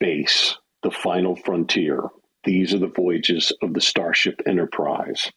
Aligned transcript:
Space, 0.00 0.56
the 0.84 0.92
final 0.92 1.34
frontier. 1.34 2.04
These 2.44 2.72
are 2.72 2.78
the 2.78 2.86
voyages 2.86 3.52
of 3.60 3.74
the 3.74 3.80
Starship 3.80 4.40
Enterprise. 4.46 5.32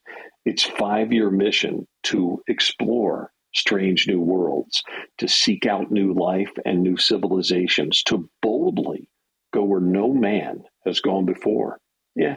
Its 0.45 0.61
five 0.61 1.11
year 1.11 1.31
mission 1.31 1.87
to 2.03 2.43
explore 2.47 3.31
strange 3.55 4.07
new 4.07 4.21
worlds, 4.21 4.83
to 5.17 5.27
seek 5.27 5.65
out 5.65 5.89
new 5.89 6.13
life 6.13 6.51
and 6.63 6.83
new 6.83 6.95
civilizations, 6.95 8.03
to 8.03 8.29
boldly 8.43 9.09
go 9.51 9.63
where 9.63 9.81
no 9.81 10.13
man 10.13 10.61
has 10.85 10.99
gone 10.99 11.25
before. 11.25 11.79
Yeah, 12.15 12.35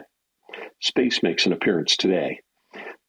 space 0.81 1.21
makes 1.21 1.45
an 1.45 1.53
appearance 1.53 1.95
today. 1.95 2.39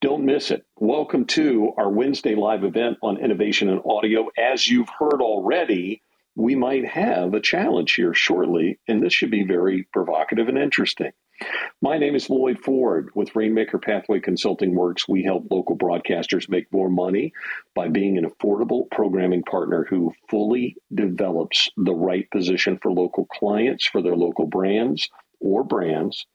Don't 0.02 0.26
miss 0.26 0.50
it. 0.50 0.62
Welcome 0.76 1.24
to 1.28 1.72
our 1.78 1.88
Wednesday 1.88 2.34
live 2.34 2.64
event 2.64 2.98
on 3.02 3.16
innovation 3.16 3.70
and 3.70 3.80
audio. 3.86 4.28
As 4.36 4.68
you've 4.68 4.90
heard 4.90 5.22
already, 5.22 6.02
we 6.36 6.54
might 6.54 6.84
have 6.84 7.32
a 7.32 7.40
challenge 7.40 7.94
here 7.94 8.12
shortly, 8.12 8.78
and 8.86 9.02
this 9.02 9.14
should 9.14 9.30
be 9.30 9.44
very 9.44 9.88
provocative 9.92 10.48
and 10.48 10.58
interesting. 10.58 11.10
My 11.82 11.98
name 11.98 12.14
is 12.14 12.30
Lloyd 12.30 12.58
Ford 12.58 13.08
with 13.14 13.34
Rainmaker 13.34 13.78
Pathway 13.78 14.20
Consulting 14.20 14.74
Works. 14.74 15.08
We 15.08 15.22
help 15.22 15.46
local 15.50 15.76
broadcasters 15.76 16.48
make 16.48 16.70
more 16.72 16.90
money 16.90 17.32
by 17.74 17.88
being 17.88 18.18
an 18.18 18.28
affordable 18.30 18.90
programming 18.90 19.42
partner 19.42 19.86
who 19.88 20.12
fully 20.28 20.76
develops 20.94 21.70
the 21.76 21.94
right 21.94 22.30
position 22.30 22.78
for 22.82 22.92
local 22.92 23.26
clients, 23.26 23.86
for 23.86 24.02
their 24.02 24.16
local 24.16 24.46
brands 24.46 25.08
or 25.40 25.64
brands. 25.64 26.26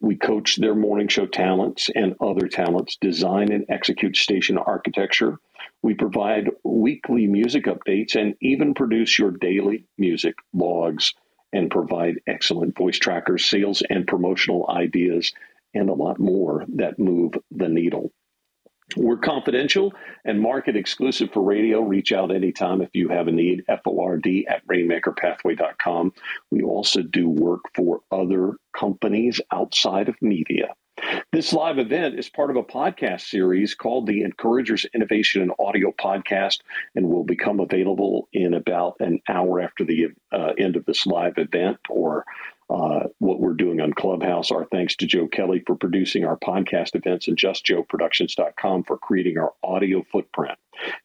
We 0.00 0.16
coach 0.16 0.56
their 0.56 0.74
morning 0.74 1.08
show 1.08 1.26
talents 1.26 1.90
and 1.94 2.14
other 2.20 2.48
talents, 2.48 2.96
design 3.00 3.50
and 3.50 3.64
execute 3.68 4.16
station 4.16 4.56
architecture 4.58 5.38
we 5.82 5.94
provide 5.94 6.50
weekly 6.64 7.26
music 7.26 7.64
updates 7.64 8.14
and 8.14 8.34
even 8.40 8.74
produce 8.74 9.18
your 9.18 9.32
daily 9.32 9.86
music 9.98 10.34
logs 10.52 11.14
and 11.52 11.70
provide 11.70 12.20
excellent 12.26 12.76
voice 12.76 12.98
trackers, 12.98 13.44
sales 13.44 13.82
and 13.90 14.06
promotional 14.06 14.70
ideas, 14.70 15.32
and 15.74 15.90
a 15.90 15.94
lot 15.94 16.18
more 16.18 16.64
that 16.76 16.98
move 16.98 17.34
the 17.50 17.68
needle. 17.68 18.12
We're 18.96 19.16
confidential 19.16 19.92
and 20.24 20.40
market 20.40 20.76
exclusive 20.76 21.32
for 21.32 21.42
radio. 21.42 21.80
Reach 21.80 22.12
out 22.12 22.34
anytime 22.34 22.82
if 22.82 22.90
you 22.92 23.08
have 23.08 23.26
a 23.26 23.32
need. 23.32 23.64
FORD 23.84 24.26
at 24.48 24.66
rainmakerpathway.com. 24.66 26.12
We 26.50 26.62
also 26.62 27.02
do 27.02 27.28
work 27.28 27.62
for 27.74 28.00
other 28.10 28.56
companies 28.76 29.40
outside 29.50 30.08
of 30.08 30.20
media. 30.20 30.74
This 31.32 31.52
live 31.52 31.78
event 31.78 32.18
is 32.18 32.28
part 32.28 32.50
of 32.50 32.56
a 32.56 32.62
podcast 32.62 33.22
series 33.22 33.74
called 33.74 34.06
the 34.06 34.22
Encouragers 34.22 34.86
Innovation 34.94 35.42
and 35.42 35.52
Audio 35.58 35.92
Podcast 35.92 36.58
and 36.94 37.08
will 37.08 37.24
become 37.24 37.60
available 37.60 38.28
in 38.32 38.54
about 38.54 38.96
an 39.00 39.20
hour 39.28 39.60
after 39.60 39.84
the 39.84 40.08
uh, 40.30 40.52
end 40.58 40.76
of 40.76 40.84
this 40.84 41.06
live 41.06 41.38
event 41.38 41.78
or 41.88 42.24
uh, 42.70 43.04
what 43.18 43.40
we're 43.40 43.54
doing 43.54 43.80
on 43.80 43.92
Clubhouse. 43.92 44.50
Our 44.50 44.64
thanks 44.66 44.96
to 44.96 45.06
Joe 45.06 45.26
Kelley 45.26 45.62
for 45.66 45.74
producing 45.74 46.24
our 46.24 46.38
podcast 46.38 46.94
events 46.94 47.28
and 47.28 47.36
justjoeproductions.com 47.36 48.84
for 48.84 48.98
creating 48.98 49.38
our 49.38 49.52
audio 49.62 50.04
footprint. 50.10 50.58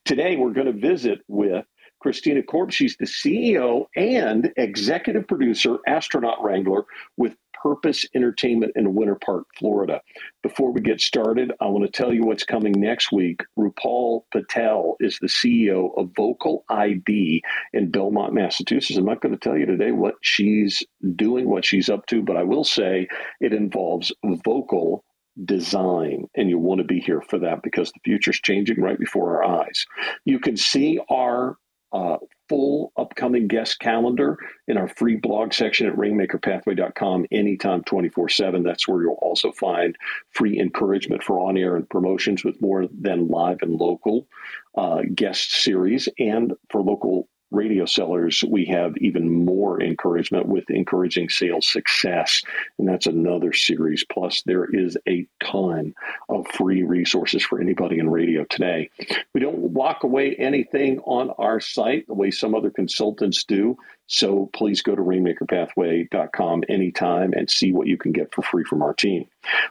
Today, 0.05 0.35
we're 0.37 0.53
going 0.53 0.67
to 0.67 0.73
visit 0.73 1.21
with 1.27 1.65
Christina 1.99 2.41
Korp. 2.41 2.71
She's 2.71 2.95
the 2.97 3.05
CEO 3.05 3.87
and 3.95 4.51
executive 4.55 5.27
producer, 5.27 5.77
astronaut 5.87 6.43
wrangler 6.43 6.85
with 7.17 7.35
Purpose 7.61 8.05
Entertainment 8.15 8.73
in 8.75 8.95
Winter 8.95 9.15
Park, 9.15 9.45
Florida. 9.57 10.01
Before 10.43 10.71
we 10.71 10.81
get 10.81 11.01
started, 11.01 11.51
I 11.61 11.67
want 11.67 11.85
to 11.85 11.91
tell 11.91 12.13
you 12.13 12.23
what's 12.23 12.43
coming 12.45 12.73
next 12.73 13.11
week. 13.11 13.41
Rupal 13.57 14.23
Patel 14.31 14.95
is 14.99 15.17
the 15.19 15.27
CEO 15.27 15.91
of 15.97 16.11
Vocal 16.15 16.65
ID 16.69 17.43
in 17.73 17.91
Belmont, 17.91 18.33
Massachusetts. 18.33 18.97
I'm 18.97 19.05
not 19.05 19.21
going 19.21 19.33
to 19.33 19.39
tell 19.39 19.57
you 19.57 19.65
today 19.65 19.91
what 19.91 20.15
she's 20.21 20.83
doing, 21.15 21.49
what 21.49 21.65
she's 21.65 21.89
up 21.89 22.05
to, 22.07 22.21
but 22.23 22.37
I 22.37 22.43
will 22.43 22.63
say 22.63 23.07
it 23.41 23.53
involves 23.53 24.11
vocal 24.45 25.03
design. 25.45 26.27
And 26.35 26.49
you 26.49 26.57
want 26.59 26.79
to 26.79 26.85
be 26.85 26.99
here 26.99 27.21
for 27.21 27.39
that 27.39 27.61
because 27.63 27.91
the 27.91 27.99
future's 28.03 28.39
changing 28.39 28.81
right 28.81 28.99
before 28.99 29.43
our 29.43 29.61
eyes. 29.61 29.85
You 30.25 30.39
can 30.39 30.57
see 30.57 30.99
our 31.09 31.57
uh, 31.93 32.17
full 32.49 32.91
upcoming 32.97 33.47
guest 33.47 33.79
calendar 33.79 34.37
in 34.67 34.77
our 34.77 34.87
free 34.87 35.15
blog 35.15 35.53
section 35.53 35.87
at 35.87 35.95
rainmakerpathway.com 35.95 37.25
anytime 37.31 37.83
24 37.83 38.29
7. 38.29 38.63
That's 38.63 38.87
where 38.87 39.01
you'll 39.01 39.19
also 39.21 39.51
find 39.51 39.95
free 40.31 40.59
encouragement 40.59 41.23
for 41.23 41.39
on 41.39 41.57
air 41.57 41.75
and 41.75 41.89
promotions 41.89 42.43
with 42.43 42.61
more 42.61 42.87
than 42.87 43.27
live 43.27 43.59
and 43.61 43.73
local 43.73 44.27
uh, 44.75 45.01
guest 45.13 45.51
series 45.51 46.07
and 46.19 46.53
for 46.69 46.81
local 46.81 47.27
radio 47.51 47.85
sellers, 47.85 48.43
we 48.47 48.65
have 48.65 48.97
even 48.97 49.45
more 49.45 49.81
encouragement 49.81 50.47
with 50.47 50.69
encouraging 50.69 51.29
sales 51.29 51.67
success. 51.67 52.41
And 52.77 52.87
that's 52.87 53.07
another 53.07 53.53
series. 53.53 54.03
Plus, 54.03 54.41
there 54.45 54.65
is 54.65 54.97
a 55.07 55.27
ton 55.43 55.93
of 56.29 56.47
free 56.47 56.83
resources 56.83 57.43
for 57.43 57.61
anybody 57.61 57.99
in 57.99 58.09
radio 58.09 58.43
today. 58.45 58.89
We 59.33 59.41
don't 59.41 59.57
walk 59.57 60.03
away 60.03 60.35
anything 60.35 60.99
on 60.99 61.29
our 61.37 61.59
site 61.59 62.07
the 62.07 62.13
way 62.13 62.31
some 62.31 62.53
other 62.53 62.69
consultants 62.69 63.43
do. 63.43 63.77
So 64.07 64.49
please 64.53 64.81
go 64.81 64.95
to 64.95 65.01
rainmakerpathway.com 65.01 66.63
anytime 66.69 67.33
and 67.33 67.49
see 67.49 67.73
what 67.73 67.87
you 67.87 67.97
can 67.97 68.13
get 68.13 68.33
for 68.33 68.41
free 68.41 68.63
from 68.63 68.81
our 68.81 68.93
team. 68.93 69.25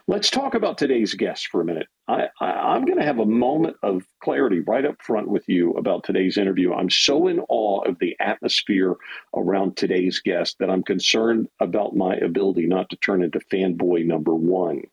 Let's 0.07 0.29
talk 0.29 0.53
about 0.53 0.77
today's 0.77 1.15
guest 1.15 1.47
for 1.47 1.61
a 1.61 1.65
minute. 1.65 1.87
I, 2.07 2.29
am 2.39 2.85
going 2.85 2.99
to 2.99 3.05
have 3.05 3.19
a 3.19 3.25
moment 3.25 3.77
of 3.83 4.03
clarity 4.23 4.61
right 4.61 4.85
up 4.85 5.01
front 5.01 5.27
with 5.27 5.49
you 5.49 5.73
about 5.73 6.03
today's 6.03 6.37
interview. 6.37 6.73
I'm 6.73 6.89
so 6.89 7.27
in 7.27 7.41
awe 7.49 7.81
of 7.81 7.99
the 7.99 8.15
atmosphere 8.19 8.95
around 9.35 9.75
today's 9.75 10.19
guest 10.19 10.57
that 10.59 10.69
I'm 10.69 10.83
concerned 10.83 11.49
about 11.59 11.95
my 11.95 12.15
ability 12.15 12.65
not 12.67 12.89
to 12.91 12.95
turn 12.95 13.23
into 13.23 13.39
fanboy 13.39 14.05
number 14.05 14.33
one. 14.33 14.83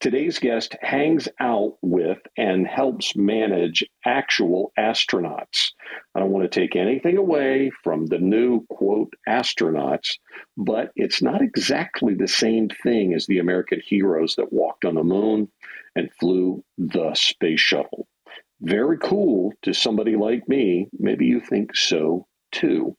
Today's 0.00 0.38
guest 0.38 0.76
hangs 0.80 1.28
out 1.38 1.76
with 1.82 2.18
and 2.36 2.66
helps 2.66 3.14
manage 3.14 3.84
actual 4.04 4.72
astronauts. 4.78 5.72
I 6.14 6.20
don't 6.20 6.30
want 6.30 6.50
to 6.50 6.60
take 6.60 6.76
anything 6.76 7.18
away 7.18 7.70
from 7.82 8.06
the 8.06 8.18
new, 8.18 8.64
quote, 8.70 9.12
astronauts, 9.28 10.18
but 10.56 10.90
it's 10.96 11.22
not 11.22 11.42
exactly 11.42 12.14
the 12.14 12.28
same 12.28 12.68
thing 12.82 13.14
as 13.14 13.26
the 13.26 13.38
American 13.38 13.80
heroes 13.84 14.36
that 14.36 14.52
walked 14.52 14.84
on 14.84 14.94
the 14.94 15.04
moon 15.04 15.50
and 15.94 16.12
flew 16.18 16.64
the 16.78 17.12
space 17.14 17.60
shuttle. 17.60 18.06
Very 18.60 18.98
cool 18.98 19.52
to 19.62 19.72
somebody 19.72 20.16
like 20.16 20.48
me. 20.48 20.88
Maybe 20.98 21.26
you 21.26 21.40
think 21.40 21.76
so 21.76 22.26
too. 22.52 22.96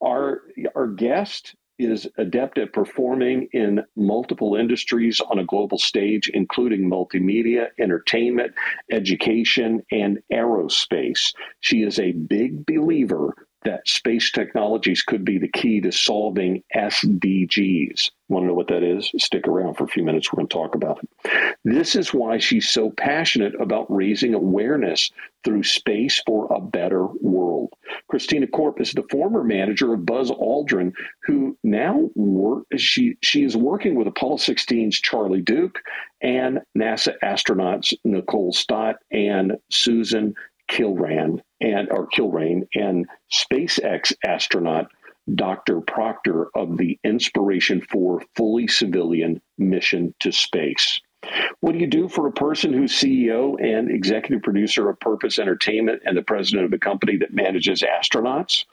Our, 0.00 0.42
our 0.74 0.86
guest 0.86 1.54
is 1.78 2.08
adept 2.18 2.58
at 2.58 2.72
performing 2.72 3.48
in 3.52 3.82
multiple 3.96 4.56
industries 4.56 5.20
on 5.20 5.38
a 5.38 5.44
global 5.44 5.78
stage, 5.78 6.30
including 6.32 6.90
multimedia, 6.90 7.68
entertainment, 7.78 8.52
education, 8.90 9.82
and 9.90 10.18
aerospace. 10.32 11.32
She 11.60 11.82
is 11.82 11.98
a 11.98 12.12
big 12.12 12.66
believer 12.66 13.47
that 13.64 13.86
space 13.88 14.30
technologies 14.30 15.02
could 15.02 15.24
be 15.24 15.38
the 15.38 15.48
key 15.48 15.80
to 15.80 15.92
solving 15.92 16.62
SDGs. 16.74 18.10
Want 18.28 18.42
to 18.44 18.48
know 18.48 18.54
what 18.54 18.68
that 18.68 18.82
is? 18.82 19.10
Stick 19.16 19.48
around 19.48 19.74
for 19.74 19.84
a 19.84 19.88
few 19.88 20.04
minutes. 20.04 20.30
We're 20.30 20.36
going 20.36 20.48
to 20.48 20.54
talk 20.54 20.74
about 20.74 21.00
it. 21.02 21.56
This 21.64 21.96
is 21.96 22.12
why 22.12 22.38
she's 22.38 22.68
so 22.68 22.90
passionate 22.90 23.54
about 23.60 23.86
raising 23.90 24.34
awareness 24.34 25.10
through 25.44 25.62
space 25.62 26.22
for 26.26 26.46
a 26.52 26.60
better 26.60 27.06
world. 27.06 27.72
Christina 28.08 28.46
Korp 28.46 28.80
is 28.80 28.92
the 28.92 29.06
former 29.10 29.42
manager 29.42 29.94
of 29.94 30.04
Buzz 30.04 30.30
Aldrin, 30.30 30.92
who 31.22 31.56
now 31.64 32.10
work, 32.14 32.64
she 32.76 33.16
she 33.22 33.44
is 33.44 33.56
working 33.56 33.94
with 33.94 34.06
Apollo 34.06 34.38
16's 34.38 35.00
Charlie 35.00 35.42
Duke 35.42 35.78
and 36.20 36.60
NASA 36.76 37.14
astronauts 37.22 37.94
Nicole 38.04 38.52
Stott 38.52 38.96
and 39.10 39.52
Susan 39.70 40.34
Kilran 40.68 41.40
and 41.60 41.90
or 41.90 42.08
Kilrain 42.08 42.66
and 42.74 43.06
SpaceX 43.32 44.12
astronaut 44.24 44.90
Dr. 45.34 45.80
Proctor 45.80 46.48
of 46.54 46.78
the 46.78 46.98
Inspiration 47.04 47.80
4 47.82 48.22
fully 48.34 48.66
civilian 48.66 49.40
mission 49.58 50.14
to 50.20 50.32
space. 50.32 51.00
What 51.60 51.72
do 51.72 51.78
you 51.78 51.86
do 51.86 52.08
for 52.08 52.26
a 52.26 52.32
person 52.32 52.72
who's 52.72 52.92
CEO 52.92 53.60
and 53.60 53.90
executive 53.90 54.42
producer 54.42 54.88
of 54.88 55.00
Purpose 55.00 55.38
Entertainment 55.38 56.02
and 56.04 56.16
the 56.16 56.22
president 56.22 56.66
of 56.66 56.72
a 56.72 56.78
company 56.78 57.16
that 57.18 57.34
manages 57.34 57.82
astronauts? 57.82 58.64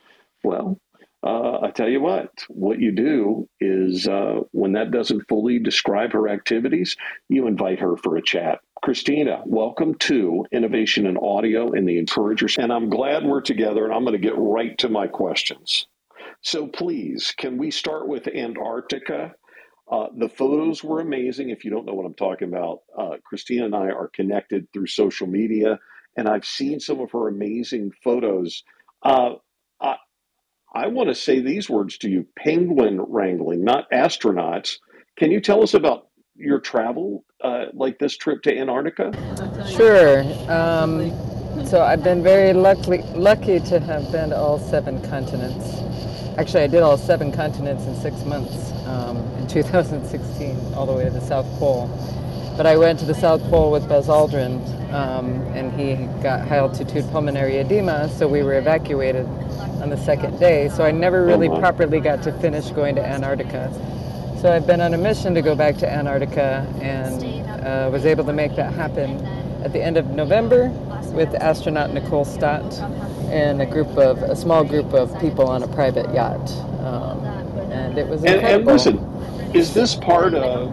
Well, 0.44 0.78
uh, 1.22 1.60
I 1.60 1.70
tell 1.72 1.88
you 1.88 2.00
what, 2.00 2.30
what 2.48 2.78
you 2.78 2.92
do 2.92 3.48
is 3.60 4.06
uh, 4.06 4.40
when 4.52 4.72
that 4.72 4.92
doesn't 4.92 5.28
fully 5.28 5.58
describe 5.58 6.12
her 6.12 6.28
activities, 6.28 6.96
you 7.28 7.48
invite 7.48 7.80
her 7.80 7.96
for 7.96 8.16
a 8.16 8.22
chat. 8.22 8.60
Christina, 8.86 9.42
welcome 9.46 9.96
to 9.96 10.46
Innovation 10.52 11.08
in 11.08 11.16
Audio 11.16 11.72
and 11.72 11.88
the 11.88 11.98
Encouragers. 11.98 12.56
And 12.56 12.72
I'm 12.72 12.88
glad 12.88 13.24
we're 13.24 13.40
together, 13.40 13.84
and 13.84 13.92
I'm 13.92 14.04
going 14.04 14.12
to 14.12 14.18
get 14.24 14.38
right 14.38 14.78
to 14.78 14.88
my 14.88 15.08
questions. 15.08 15.88
So, 16.42 16.68
please, 16.68 17.34
can 17.36 17.58
we 17.58 17.72
start 17.72 18.06
with 18.06 18.28
Antarctica? 18.28 19.34
Uh, 19.90 20.06
the 20.16 20.28
photos 20.28 20.84
were 20.84 21.00
amazing. 21.00 21.50
If 21.50 21.64
you 21.64 21.72
don't 21.72 21.84
know 21.84 21.94
what 21.94 22.06
I'm 22.06 22.14
talking 22.14 22.46
about, 22.46 22.82
uh, 22.96 23.16
Christina 23.24 23.64
and 23.64 23.74
I 23.74 23.88
are 23.88 24.06
connected 24.14 24.68
through 24.72 24.86
social 24.86 25.26
media, 25.26 25.80
and 26.16 26.28
I've 26.28 26.46
seen 26.46 26.78
some 26.78 27.00
of 27.00 27.10
her 27.10 27.26
amazing 27.26 27.90
photos. 28.04 28.62
Uh, 29.02 29.30
I 30.72 30.86
want 30.86 31.08
to 31.08 31.14
say 31.16 31.40
these 31.40 31.68
words 31.68 31.98
to 31.98 32.08
you 32.08 32.24
penguin 32.38 33.00
wrangling, 33.00 33.64
not 33.64 33.90
astronauts. 33.90 34.76
Can 35.18 35.32
you 35.32 35.40
tell 35.40 35.64
us 35.64 35.74
about 35.74 36.06
your 36.38 36.60
travel, 36.60 37.24
uh, 37.42 37.66
like 37.72 37.98
this 37.98 38.16
trip 38.16 38.42
to 38.42 38.56
Antarctica? 38.56 39.12
Sure. 39.68 40.20
Um, 40.50 41.12
so 41.66 41.82
I've 41.82 42.04
been 42.04 42.22
very 42.22 42.52
lucky, 42.52 42.98
lucky 43.14 43.60
to 43.60 43.80
have 43.80 44.10
been 44.12 44.30
to 44.30 44.36
all 44.36 44.58
seven 44.58 45.00
continents. 45.08 45.80
Actually, 46.38 46.64
I 46.64 46.66
did 46.66 46.82
all 46.82 46.98
seven 46.98 47.32
continents 47.32 47.84
in 47.86 47.94
six 47.96 48.22
months 48.24 48.72
um, 48.86 49.16
in 49.38 49.46
2016, 49.46 50.74
all 50.74 50.84
the 50.86 50.92
way 50.92 51.04
to 51.04 51.10
the 51.10 51.20
South 51.20 51.46
Pole. 51.58 51.88
But 52.56 52.66
I 52.66 52.76
went 52.76 52.98
to 53.00 53.04
the 53.06 53.14
South 53.14 53.42
Pole 53.50 53.70
with 53.70 53.88
Buzz 53.88 54.08
Aldrin, 54.08 54.60
um, 54.92 55.40
and 55.54 55.72
he 55.78 55.94
got 56.22 56.46
high 56.46 56.56
altitude 56.56 57.04
pulmonary 57.10 57.56
edema, 57.58 58.08
so 58.10 58.28
we 58.28 58.42
were 58.42 58.58
evacuated 58.58 59.26
on 59.82 59.90
the 59.90 59.96
second 59.96 60.38
day. 60.38 60.68
So 60.70 60.84
I 60.84 60.90
never 60.90 61.24
really 61.24 61.48
Oh, 61.48 61.52
my. 61.54 61.60
properly 61.60 62.00
got 62.00 62.22
to 62.24 62.32
finish 62.40 62.70
going 62.70 62.94
to 62.96 63.04
Antarctica. 63.06 63.70
So 64.40 64.52
I've 64.52 64.66
been 64.66 64.82
on 64.82 64.92
a 64.92 64.98
mission 64.98 65.34
to 65.34 65.40
go 65.40 65.54
back 65.54 65.78
to 65.78 65.90
Antarctica 65.90 66.70
and 66.82 67.24
uh, 67.66 67.88
was 67.90 68.04
able 68.04 68.24
to 68.24 68.34
make 68.34 68.54
that 68.56 68.74
happen 68.74 69.24
at 69.64 69.72
the 69.72 69.82
end 69.82 69.96
of 69.96 70.10
November 70.10 70.68
with 71.14 71.34
astronaut 71.34 71.94
Nicole 71.94 72.26
Stott 72.26 72.62
and 73.30 73.62
a 73.62 73.66
group 73.66 73.88
of 73.96 74.22
a 74.22 74.36
small 74.36 74.62
group 74.62 74.92
of 74.92 75.18
people 75.20 75.48
on 75.48 75.62
a 75.62 75.68
private 75.68 76.12
yacht, 76.12 76.50
um, 76.80 77.24
and 77.72 77.96
it 77.96 78.06
was 78.06 78.24
And, 78.24 78.42
and 78.42 78.66
listen, 78.66 78.98
is 79.54 79.72
this 79.72 79.94
part 79.94 80.34
of 80.34 80.70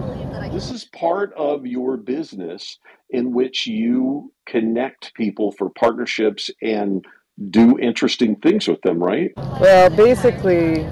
this 0.51 0.69
is 0.69 0.85
part 0.85 1.33
of 1.33 1.65
your 1.65 1.95
business 1.97 2.77
in 3.09 3.33
which 3.33 3.65
you 3.65 4.31
connect 4.45 5.13
people 5.15 5.53
for 5.53 5.69
partnerships 5.69 6.51
and 6.61 7.03
do 7.49 7.79
interesting 7.79 8.35
things 8.35 8.67
with 8.67 8.81
them, 8.81 9.01
right? 9.01 9.31
Well, 9.37 9.89
basically, 9.89 10.85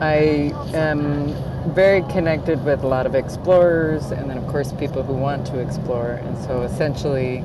I 0.00 0.52
am 0.74 1.34
very 1.74 2.02
connected 2.02 2.64
with 2.64 2.82
a 2.82 2.86
lot 2.86 3.06
of 3.06 3.14
explorers, 3.14 4.10
and 4.10 4.30
then 4.30 4.38
of 4.38 4.46
course 4.48 4.72
people 4.72 5.02
who 5.02 5.14
want 5.14 5.46
to 5.48 5.58
explore, 5.58 6.12
and 6.12 6.36
so 6.44 6.62
essentially. 6.62 7.44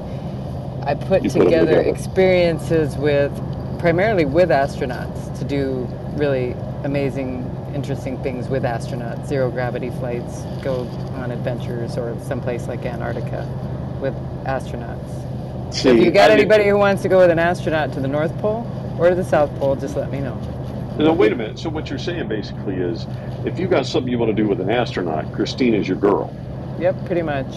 I 0.83 0.95
put 0.95 1.21
put 1.21 1.21
together 1.21 1.45
together. 1.45 1.79
experiences 1.81 2.97
with 2.97 3.31
primarily 3.77 4.25
with 4.25 4.49
astronauts 4.49 5.37
to 5.37 5.45
do 5.45 5.87
really 6.13 6.53
amazing, 6.83 7.45
interesting 7.75 8.21
things 8.23 8.49
with 8.49 8.63
astronauts, 8.63 9.27
zero 9.27 9.51
gravity 9.51 9.91
flights, 9.91 10.41
go 10.63 10.87
on 11.13 11.31
adventures 11.31 11.97
or 11.97 12.17
someplace 12.21 12.67
like 12.67 12.83
Antarctica 12.85 13.47
with 14.01 14.15
astronauts. 14.45 15.73
So 15.73 15.89
if 15.89 16.03
you 16.03 16.11
got 16.11 16.31
I 16.31 16.33
anybody 16.33 16.67
who 16.67 16.77
wants 16.77 17.01
to 17.03 17.09
go 17.09 17.19
with 17.19 17.29
an 17.29 17.39
astronaut 17.39 17.93
to 17.93 17.99
the 17.99 18.07
North 18.07 18.35
Pole 18.39 18.65
or 18.99 19.09
to 19.09 19.15
the 19.15 19.23
South 19.23 19.55
Pole, 19.59 19.75
just 19.75 19.95
let 19.95 20.11
me 20.11 20.19
know. 20.19 20.35
No, 20.97 21.13
wait 21.13 21.31
a 21.31 21.35
minute. 21.35 21.57
So 21.57 21.69
what 21.69 21.89
you're 21.89 21.99
saying 21.99 22.27
basically 22.27 22.75
is, 22.75 23.05
if 23.45 23.57
you've 23.57 23.69
got 23.69 23.85
something 23.85 24.11
you 24.11 24.19
want 24.19 24.35
to 24.35 24.41
do 24.41 24.47
with 24.47 24.59
an 24.59 24.69
astronaut, 24.69 25.31
Christine 25.33 25.73
is 25.73 25.87
your 25.87 25.97
girl. 25.97 26.33
Yep, 26.79 27.05
pretty 27.05 27.21
much. 27.21 27.47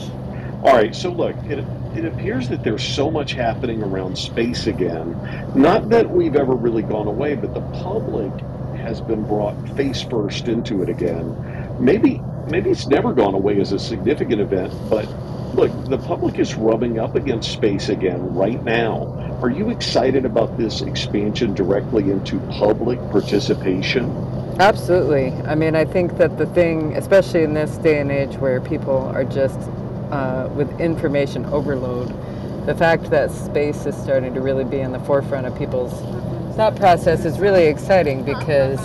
All 0.63 0.75
right. 0.75 0.95
So 0.95 1.11
look, 1.11 1.37
it 1.45 1.65
it 1.95 2.05
appears 2.05 2.49
that 2.49 2.63
there's 2.65 2.83
so 2.83 3.11
much 3.11 3.33
happening 3.33 3.83
around 3.83 4.17
space 4.17 4.67
again. 4.67 5.13
Not 5.55 5.91
that 5.91 6.11
we've 6.11 6.37
ever 6.37 6.55
really 6.55 6.83
gone 6.83 7.07
away, 7.07 7.35
but 7.35 7.55
the 7.55 7.61
public 7.83 8.33
has 8.79 9.01
been 9.01 9.25
brought 9.25 9.57
face 9.77 10.03
first 10.03 10.49
into 10.49 10.83
it 10.83 10.89
again. 10.89 11.37
Maybe 11.79 12.21
maybe 12.49 12.71
it's 12.71 12.87
never 12.87 13.13
gone 13.13 13.35
away 13.35 13.61
as 13.61 13.73
a 13.73 13.79
significant 13.79 14.41
event, 14.41 14.73
but 14.89 15.07
look, 15.55 15.85
the 15.87 15.99
public 15.99 16.39
is 16.39 16.55
rubbing 16.55 16.99
up 16.99 17.15
against 17.15 17.53
space 17.53 17.89
again 17.89 18.35
right 18.35 18.62
now. 18.65 19.39
Are 19.41 19.51
you 19.51 19.71
excited 19.71 20.25
about 20.25 20.56
this 20.59 20.83
expansion 20.83 21.55
directly 21.55 22.11
into 22.11 22.41
public 22.51 22.99
participation? 23.11 24.11
Absolutely. 24.59 25.33
I 25.47 25.55
mean, 25.55 25.75
I 25.75 25.85
think 25.85 26.17
that 26.19 26.39
the 26.39 26.47
thing, 26.47 26.97
especially 26.97 27.43
in 27.43 27.55
this 27.55 27.77
day 27.79 28.01
and 28.01 28.11
age 28.11 28.37
where 28.37 28.61
people 28.61 28.99
are 28.99 29.25
just 29.25 29.59
uh, 30.11 30.49
with 30.55 30.81
information 30.81 31.45
overload, 31.47 32.09
the 32.67 32.75
fact 32.75 33.11
that 33.11 33.31
space 33.31 33.87
is 33.87 33.97
starting 33.97 34.35
to 34.35 34.41
really 34.41 34.65
be 34.65 34.81
in 34.81 34.93
the 34.93 35.00
forefront 35.00 35.47
of 35.47 35.57
people's 35.57 35.93
thought 36.55 36.77
process 36.77 37.25
is 37.25 37.41
really 37.41 37.65
exciting 37.67 38.23
because 38.25 38.79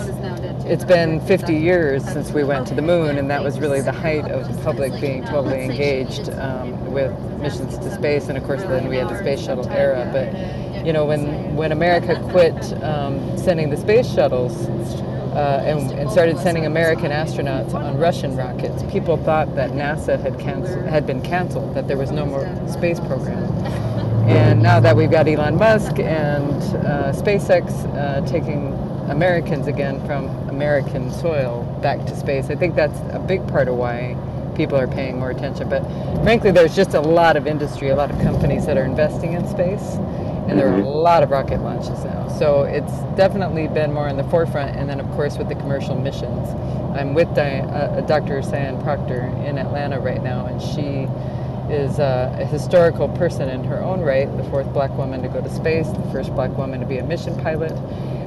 it's 0.66 0.84
been 0.84 1.20
50 1.20 1.54
years 1.54 2.04
since 2.04 2.32
we 2.32 2.42
went 2.42 2.66
to 2.66 2.74
the 2.74 2.82
moon, 2.82 3.16
and 3.16 3.30
that 3.30 3.44
was 3.44 3.60
really 3.60 3.80
the 3.80 3.92
height 3.92 4.24
of 4.24 4.52
the 4.52 4.60
public 4.62 5.00
being 5.00 5.24
totally 5.24 5.62
engaged 5.62 6.30
um, 6.30 6.92
with 6.92 7.16
missions 7.40 7.78
to 7.78 7.94
space. 7.94 8.28
And 8.28 8.36
of 8.36 8.42
course, 8.42 8.62
then 8.62 8.88
we 8.88 8.96
had 8.96 9.08
the 9.08 9.16
space 9.18 9.40
shuttle 9.40 9.68
era. 9.68 10.08
But 10.12 10.84
you 10.84 10.92
know, 10.92 11.06
when 11.06 11.54
when 11.54 11.70
America 11.70 12.20
quit 12.30 12.56
um, 12.82 13.38
sending 13.38 13.70
the 13.70 13.76
space 13.76 14.12
shuttles 14.12 14.66
uh, 14.66 15.62
and, 15.64 15.92
and 15.92 16.10
started 16.10 16.38
sending 16.38 16.66
American 16.66 17.12
astronauts 17.12 17.72
on 17.72 17.98
Russian 17.98 18.36
rockets, 18.36 18.82
people 18.90 19.16
thought 19.16 19.54
that 19.54 19.70
NASA 19.70 20.20
had 20.20 20.40
cancel, 20.40 20.82
had 20.82 21.06
been 21.06 21.22
canceled, 21.22 21.74
that 21.76 21.86
there 21.86 21.96
was 21.96 22.10
no 22.10 22.26
more 22.26 22.46
space 22.68 22.98
program. 22.98 23.89
And 24.28 24.62
now 24.62 24.80
that 24.80 24.96
we've 24.96 25.10
got 25.10 25.26
Elon 25.28 25.56
Musk 25.56 25.98
and 25.98 26.62
uh, 26.86 27.12
SpaceX 27.12 27.72
uh, 27.96 28.26
taking 28.26 28.72
Americans 29.10 29.66
again 29.66 30.04
from 30.06 30.26
American 30.48 31.10
soil 31.10 31.64
back 31.82 32.04
to 32.06 32.16
space, 32.16 32.50
I 32.50 32.54
think 32.54 32.74
that's 32.76 32.98
a 33.12 33.18
big 33.18 33.46
part 33.48 33.68
of 33.68 33.76
why 33.76 34.16
people 34.54 34.76
are 34.78 34.86
paying 34.86 35.18
more 35.18 35.30
attention. 35.30 35.68
But 35.68 35.82
frankly, 36.22 36.50
there's 36.50 36.76
just 36.76 36.94
a 36.94 37.00
lot 37.00 37.36
of 37.36 37.46
industry, 37.46 37.88
a 37.88 37.96
lot 37.96 38.10
of 38.10 38.20
companies 38.20 38.66
that 38.66 38.76
are 38.76 38.84
investing 38.84 39.32
in 39.32 39.48
space, 39.48 39.94
and 40.48 40.58
there 40.58 40.68
are 40.68 40.80
a 40.80 40.88
lot 40.88 41.22
of 41.22 41.30
rocket 41.30 41.60
launches 41.60 42.04
now. 42.04 42.28
So 42.28 42.62
it's 42.62 42.92
definitely 43.16 43.68
been 43.68 43.92
more 43.92 44.08
in 44.08 44.16
the 44.16 44.24
forefront. 44.24 44.76
And 44.76 44.88
then, 44.88 45.00
of 45.00 45.10
course, 45.12 45.38
with 45.38 45.48
the 45.48 45.54
commercial 45.54 45.94
missions, 45.96 46.48
I'm 46.96 47.14
with 47.14 47.32
Di- 47.34 47.60
uh, 47.60 48.00
Dr. 48.02 48.42
Sian 48.42 48.80
Proctor 48.82 49.20
in 49.44 49.58
Atlanta 49.58 50.00
right 50.00 50.22
now, 50.22 50.46
and 50.46 50.60
she 50.60 51.06
is 51.70 51.98
uh, 51.98 52.34
a 52.38 52.44
historical 52.44 53.08
person 53.08 53.48
in 53.48 53.64
her 53.64 53.80
own 53.82 54.00
right, 54.00 54.34
the 54.36 54.44
fourth 54.44 54.72
black 54.72 54.90
woman 54.96 55.22
to 55.22 55.28
go 55.28 55.40
to 55.40 55.50
space, 55.50 55.88
the 55.88 56.10
first 56.12 56.34
black 56.34 56.50
woman 56.56 56.80
to 56.80 56.86
be 56.86 56.98
a 56.98 57.04
mission 57.04 57.36
pilot, 57.42 57.72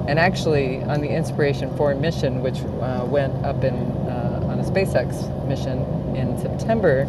and 0.08 0.20
actually 0.20 0.82
on 0.84 1.02
the 1.02 1.10
Inspiration 1.10 1.76
4 1.78 1.96
mission, 1.96 2.42
which 2.42 2.60
uh, 2.82 3.06
went 3.08 3.34
up 3.46 3.64
in 3.64 3.74
uh, 4.08 4.48
on 4.50 4.60
a 4.60 4.64
SpaceX 4.64 5.28
mission 5.48 5.80
in 6.16 6.38
September, 6.40 7.06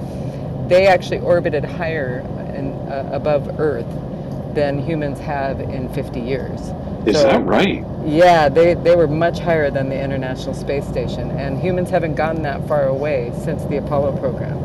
they 0.69 0.87
actually 0.87 1.19
orbited 1.21 1.65
higher 1.65 2.21
in, 2.57 2.73
uh, 2.89 3.11
above 3.13 3.59
Earth 3.61 3.87
than 4.55 4.79
humans 4.79 5.19
have 5.19 5.61
in 5.61 5.93
50 5.93 6.21
years. 6.21 6.61
Is 7.07 7.17
So- 7.21 7.29
that 7.29 7.45
right? 7.45 7.85
yeah, 8.07 8.49
they, 8.49 8.75
they 8.75 8.95
were 8.97 9.09
much 9.09 9.39
higher 9.41 9.71
than 9.71 9.89
the 9.89 10.01
International 10.01 10.55
Space 10.55 10.87
Station, 10.87 11.31
and 11.33 11.59
humans 11.61 11.91
haven't 11.91 12.15
gotten 12.15 12.43
that 12.43 12.67
far 12.69 12.87
away 12.87 13.32
since 13.44 13.65
the 13.65 13.77
Apollo 13.79 14.17
program. 14.19 14.56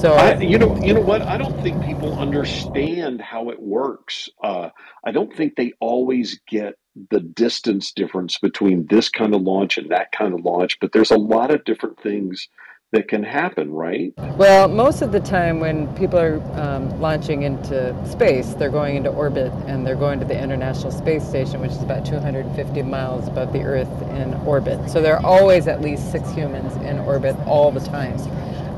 So, 0.00 0.12
I, 0.12 0.38
you 0.38 0.58
know, 0.58 0.76
you 0.82 0.92
know 0.92 1.00
what? 1.00 1.22
I 1.22 1.38
don't 1.38 1.60
think 1.62 1.84
people 1.84 2.18
understand 2.18 3.20
how 3.20 3.50
it 3.50 3.60
works. 3.60 4.28
Uh, 4.42 4.70
I 5.04 5.12
don't 5.12 5.34
think 5.34 5.56
they 5.56 5.72
always 5.80 6.40
get 6.48 6.74
the 7.10 7.20
distance 7.20 7.92
difference 7.92 8.38
between 8.38 8.86
this 8.88 9.08
kind 9.08 9.34
of 9.34 9.42
launch 9.42 9.78
and 9.78 9.90
that 9.90 10.12
kind 10.12 10.34
of 10.34 10.44
launch. 10.44 10.78
But 10.80 10.92
there's 10.92 11.10
a 11.10 11.18
lot 11.18 11.52
of 11.52 11.64
different 11.64 12.00
things 12.00 12.48
that 12.94 13.08
can 13.08 13.24
happen, 13.24 13.72
right? 13.72 14.12
well, 14.36 14.68
most 14.68 15.02
of 15.02 15.10
the 15.10 15.18
time 15.18 15.58
when 15.58 15.92
people 15.96 16.18
are 16.18 16.40
um, 16.54 17.00
launching 17.00 17.42
into 17.42 17.94
space, 18.08 18.54
they're 18.54 18.70
going 18.70 18.94
into 18.94 19.10
orbit 19.10 19.52
and 19.66 19.84
they're 19.84 19.96
going 19.96 20.20
to 20.20 20.24
the 20.24 20.40
International 20.40 20.92
Space 20.92 21.26
Station, 21.28 21.60
which 21.60 21.72
is 21.72 21.82
about 21.82 22.06
250 22.06 22.82
miles 22.82 23.26
above 23.26 23.52
the 23.52 23.62
Earth 23.62 23.90
in 24.10 24.34
orbit. 24.46 24.88
So 24.88 25.02
there 25.02 25.16
are 25.18 25.26
always 25.26 25.66
at 25.66 25.80
least 25.80 26.12
six 26.12 26.30
humans 26.30 26.72
in 26.86 27.00
orbit 27.00 27.36
all 27.46 27.72
the 27.72 27.80
time. 27.80 28.16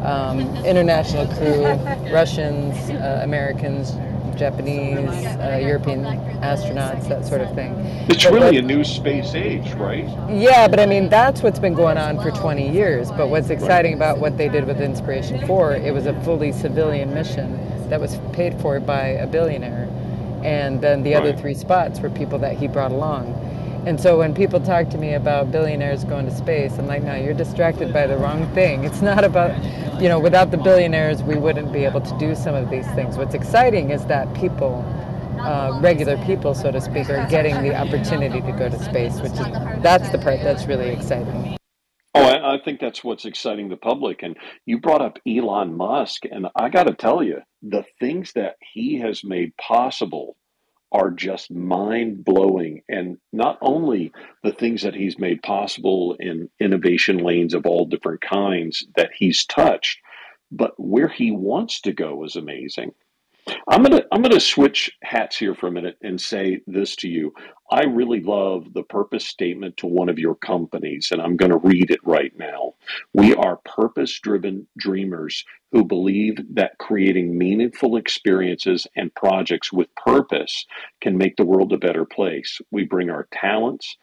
Um, 0.06 0.38
international 0.64 1.26
crew, 1.34 1.64
Russians, 2.12 2.76
uh, 2.90 3.22
Americans, 3.24 3.92
Japanese, 4.36 5.08
uh, 5.08 5.58
European 5.60 6.04
astronauts, 6.42 7.08
that 7.08 7.26
sort 7.26 7.40
of 7.40 7.52
thing. 7.56 7.74
It's 8.08 8.22
But 8.22 8.32
really 8.32 8.46
what- 8.46 8.54
a 8.54 8.62
new 8.62 8.84
space 8.84 9.34
age, 9.34 9.72
right? 9.72 10.08
Yeah, 10.30 10.68
but 10.68 10.78
I 10.78 10.86
mean, 10.86 11.08
that's 11.08 11.42
what's 11.42 11.58
been 11.58 11.74
going 11.74 11.98
on 11.98 12.20
for 12.20 12.30
20 12.30 12.68
years. 12.70 13.10
But 13.10 13.30
what's 13.30 13.50
exciting 13.50 13.94
about 13.94 14.18
what 14.18 14.38
they 14.38 14.48
did 14.48 14.64
with 14.68 14.80
Inspiration 14.80 15.44
4, 15.44 15.74
it 15.74 15.92
was 15.92 16.06
a 16.06 16.12
fully 16.20 16.52
civilian 16.52 17.12
mission 17.12 17.58
that 17.88 18.00
was 18.00 18.20
paid 18.32 18.54
for 18.60 18.78
by 18.78 19.08
a 19.08 19.26
billionaire. 19.26 19.88
And 20.44 20.80
then 20.80 21.02
the 21.02 21.16
other 21.16 21.32
three 21.32 21.54
spots 21.54 21.98
were 21.98 22.10
people 22.10 22.38
that 22.38 22.52
he 22.52 22.68
brought 22.68 22.92
along. 22.92 23.34
And 23.86 24.00
so 24.00 24.18
when 24.18 24.34
people 24.34 24.58
talk 24.58 24.90
to 24.90 24.98
me 24.98 25.14
about 25.14 25.52
billionaires 25.52 26.02
going 26.02 26.26
to 26.26 26.34
space, 26.34 26.76
I'm 26.76 26.88
like, 26.88 27.04
no, 27.04 27.14
you're 27.14 27.34
distracted 27.34 27.92
by 27.92 28.08
the 28.08 28.16
wrong 28.16 28.52
thing. 28.52 28.82
It's 28.82 29.00
not 29.00 29.22
about, 29.22 29.54
you 30.02 30.08
know, 30.08 30.18
without 30.18 30.50
the 30.50 30.56
billionaires, 30.56 31.22
we 31.22 31.36
wouldn't 31.36 31.72
be 31.72 31.84
able 31.84 32.00
to 32.00 32.18
do 32.18 32.34
some 32.34 32.56
of 32.56 32.68
these 32.68 32.88
things. 32.96 33.16
What's 33.16 33.36
exciting 33.36 33.90
is 33.90 34.04
that 34.06 34.34
people, 34.34 34.84
uh, 35.38 35.78
regular 35.80 36.16
people, 36.24 36.52
so 36.52 36.72
to 36.72 36.80
speak, 36.80 37.08
are 37.10 37.28
getting 37.28 37.62
the 37.62 37.76
opportunity 37.76 38.40
to 38.40 38.52
go 38.58 38.68
to 38.68 38.76
space, 38.82 39.20
which 39.20 39.34
is, 39.34 39.46
that's 39.82 40.10
the 40.10 40.18
part 40.18 40.40
that's 40.42 40.66
really 40.66 40.88
exciting. 40.88 41.56
Oh, 42.16 42.24
I, 42.24 42.56
I 42.56 42.58
think 42.64 42.80
that's 42.80 43.04
what's 43.04 43.24
exciting 43.24 43.68
the 43.68 43.76
public. 43.76 44.24
And 44.24 44.36
you 44.64 44.80
brought 44.80 45.00
up 45.00 45.20
Elon 45.24 45.76
Musk, 45.76 46.24
and 46.28 46.48
I 46.56 46.70
got 46.70 46.88
to 46.88 46.94
tell 46.94 47.22
you, 47.22 47.38
the 47.62 47.84
things 48.00 48.32
that 48.32 48.56
he 48.72 48.98
has 48.98 49.22
made 49.22 49.56
possible 49.58 50.36
are 50.92 51.10
just 51.10 51.50
mind 51.50 52.24
blowing. 52.24 52.82
And 52.88 53.18
not 53.32 53.58
only 53.60 54.12
the 54.42 54.52
things 54.52 54.82
that 54.82 54.94
he's 54.94 55.18
made 55.18 55.42
possible 55.42 56.16
in 56.18 56.48
innovation 56.60 57.18
lanes 57.18 57.54
of 57.54 57.66
all 57.66 57.86
different 57.86 58.20
kinds 58.20 58.86
that 58.96 59.10
he's 59.14 59.44
touched, 59.46 59.98
but 60.50 60.72
where 60.78 61.08
he 61.08 61.30
wants 61.30 61.80
to 61.82 61.92
go 61.92 62.24
is 62.24 62.36
amazing. 62.36 62.92
I'm 63.68 63.82
gonna 63.82 64.02
I'm 64.12 64.22
gonna 64.22 64.40
switch 64.40 64.90
hats 65.02 65.36
here 65.36 65.54
for 65.54 65.68
a 65.68 65.72
minute 65.72 65.98
and 66.02 66.20
say 66.20 66.60
this 66.66 66.96
to 66.96 67.08
you. 67.08 67.32
I 67.70 67.84
really 67.84 68.20
love 68.20 68.72
the 68.74 68.82
purpose 68.82 69.26
statement 69.26 69.76
to 69.78 69.86
one 69.86 70.08
of 70.08 70.18
your 70.18 70.34
companies, 70.36 71.08
and 71.10 71.20
I'm 71.20 71.36
to 71.36 71.58
read 71.58 71.90
it 71.90 72.00
right 72.04 72.32
now. 72.38 72.74
We 73.12 73.34
are 73.34 73.58
purpose 73.64 74.18
driven 74.20 74.66
dreamers 74.78 75.44
who 75.72 75.84
believe 75.84 76.36
that 76.54 76.78
creating 76.78 77.36
meaningful 77.36 77.96
experiences 77.96 78.86
and 78.96 79.14
projects 79.14 79.72
with 79.72 79.94
purpose 79.96 80.64
can 81.00 81.18
make 81.18 81.36
the 81.36 81.44
world 81.44 81.72
a 81.72 81.78
better 81.78 82.04
place. 82.04 82.60
We 82.70 82.84
bring 82.84 83.10
our 83.10 83.28
talents 83.32 83.96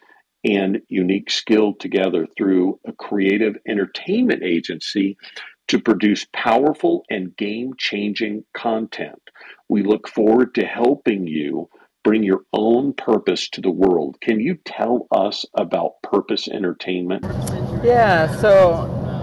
and 0.45 0.81
unique 0.89 1.31
skill 1.31 1.73
together 1.73 2.27
through 2.37 2.79
a 2.85 2.91
creative 2.91 3.55
entertainment 3.67 4.43
agency 4.43 5.17
to 5.67 5.79
produce 5.79 6.25
powerful 6.33 7.03
and 7.09 7.35
game 7.37 7.73
changing 7.77 8.43
content. 8.53 9.21
We 9.69 9.83
look 9.83 10.07
forward 10.07 10.55
to 10.55 10.65
helping 10.65 11.27
you 11.27 11.69
bring 12.03 12.23
your 12.23 12.41
own 12.51 12.93
purpose 12.93 13.49
to 13.49 13.61
the 13.61 13.71
world. 13.71 14.17
Can 14.21 14.39
you 14.39 14.57
tell 14.65 15.07
us 15.11 15.45
about 15.55 16.01
Purpose 16.03 16.47
Entertainment? 16.47 17.23
Yeah, 17.83 18.27
so 18.39 18.73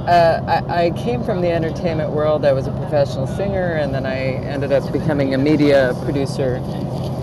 uh, 0.08 0.62
I, 0.68 0.86
I, 0.86 0.90
came 0.92 1.22
from 1.22 1.42
the 1.42 1.50
entertainment 1.50 2.10
world. 2.10 2.46
I 2.46 2.52
was 2.52 2.66
a 2.66 2.72
professional 2.72 3.26
singer, 3.26 3.74
and 3.74 3.94
then 3.94 4.06
I 4.06 4.16
ended 4.18 4.72
up 4.72 4.90
becoming 4.92 5.34
a 5.34 5.38
media 5.38 5.94
producer 6.02 6.56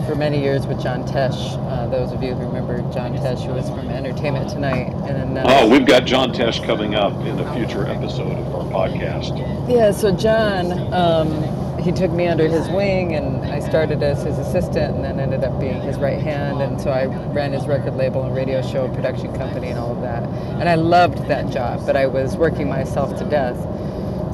for 0.08 0.16
many 0.16 0.42
years 0.42 0.66
with 0.66 0.82
John 0.82 1.04
Tesh. 1.04 1.58
Uh, 1.70 1.86
those 1.88 2.14
of 2.14 2.24
you 2.24 2.34
who 2.34 2.46
remember 2.46 2.78
John 2.94 3.14
Tesh, 3.18 3.46
who 3.46 3.52
was 3.52 3.68
from 3.70 3.90
Entertainment 3.90 4.50
Tonight. 4.50 4.94
And 5.06 5.38
uh, 5.38 5.44
oh, 5.46 5.70
we've 5.70 5.86
got 5.86 6.06
John 6.06 6.32
Tesh 6.32 6.66
coming 6.66 6.96
up 6.96 7.14
in 7.26 7.38
a 7.38 7.54
future 7.54 7.86
episode 7.86 8.32
of 8.32 8.56
our 8.56 8.88
podcast. 8.88 9.38
Yeah, 9.70 9.92
so 9.92 10.16
John, 10.16 10.72
um, 10.94 11.78
he 11.78 11.92
took 11.92 12.10
me 12.12 12.26
under 12.26 12.48
his 12.48 12.70
wing, 12.70 13.16
and 13.16 13.46
I 13.46 13.60
started 13.60 14.02
as 14.02 14.24
his 14.24 14.38
assistant, 14.38 14.96
and 14.96 15.04
then 15.04 15.20
ended 15.20 15.44
up 15.44 15.60
being 15.60 15.82
his 15.82 15.98
right 15.98 16.20
hand. 16.20 16.62
And 16.62 16.80
so 16.80 16.90
I 16.90 17.06
ran 17.34 17.52
his 17.52 17.68
record 17.68 17.96
label 17.96 18.24
and 18.24 18.34
radio 18.34 18.62
show 18.62 18.88
production 18.88 19.36
company 19.36 19.68
and 19.68 19.78
all 19.78 19.92
of 19.92 20.02
that. 20.04 20.24
And 20.60 20.70
I 20.70 20.76
loved 20.76 21.18
that 21.28 21.52
job, 21.52 21.86
but 21.86 21.98
I 21.98 22.06
was 22.06 22.38
working 22.38 22.70
myself 22.70 23.18
to 23.20 23.26
death. 23.26 23.58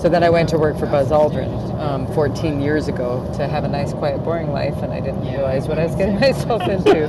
So 0.04 0.10
then 0.10 0.22
I 0.22 0.30
went 0.30 0.50
to 0.50 0.58
work 0.58 0.78
for 0.78 0.86
Buzz 0.86 1.12
Aldrin 1.12 1.80
um, 1.80 2.14
14 2.14 2.60
years 2.60 2.90
ago 2.90 3.26
to 3.38 3.48
have 3.48 3.64
a 3.64 3.70
nice, 3.70 3.94
quiet, 3.94 4.22
boring 4.22 4.52
life, 4.52 4.76
and 4.84 4.92
I 4.92 5.00
didn't 5.00 5.26
realize 5.26 5.66
what 5.66 5.80
I 5.80 5.86
was 5.86 5.96
getting 5.96 6.20
myself 6.20 6.62
into. 6.64 7.08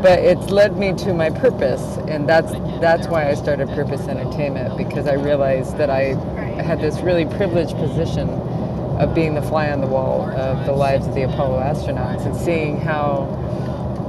but 0.00 0.20
it's 0.20 0.48
led 0.48 0.76
me 0.76 0.94
to 0.98 1.12
my 1.12 1.30
purpose, 1.30 1.82
and 2.06 2.28
that's 2.28 2.52
that's 2.80 3.08
why 3.08 3.28
I 3.28 3.34
started 3.34 3.66
Purpose 3.70 4.02
Entertainment 4.02 4.78
because 4.78 5.08
I 5.08 5.14
realized 5.14 5.76
that 5.78 5.90
I 5.90 6.14
had 6.62 6.80
this 6.80 7.00
really 7.00 7.24
privileged 7.24 7.74
position 7.74 8.28
of 8.28 9.12
being 9.12 9.34
the 9.34 9.42
fly 9.42 9.72
on 9.72 9.80
the 9.80 9.88
wall 9.88 10.30
of 10.30 10.64
the 10.66 10.72
lives 10.72 11.08
of 11.08 11.16
the 11.16 11.22
Apollo 11.22 11.58
astronauts 11.58 12.26
and 12.26 12.36
seeing 12.36 12.80
how, 12.80 13.24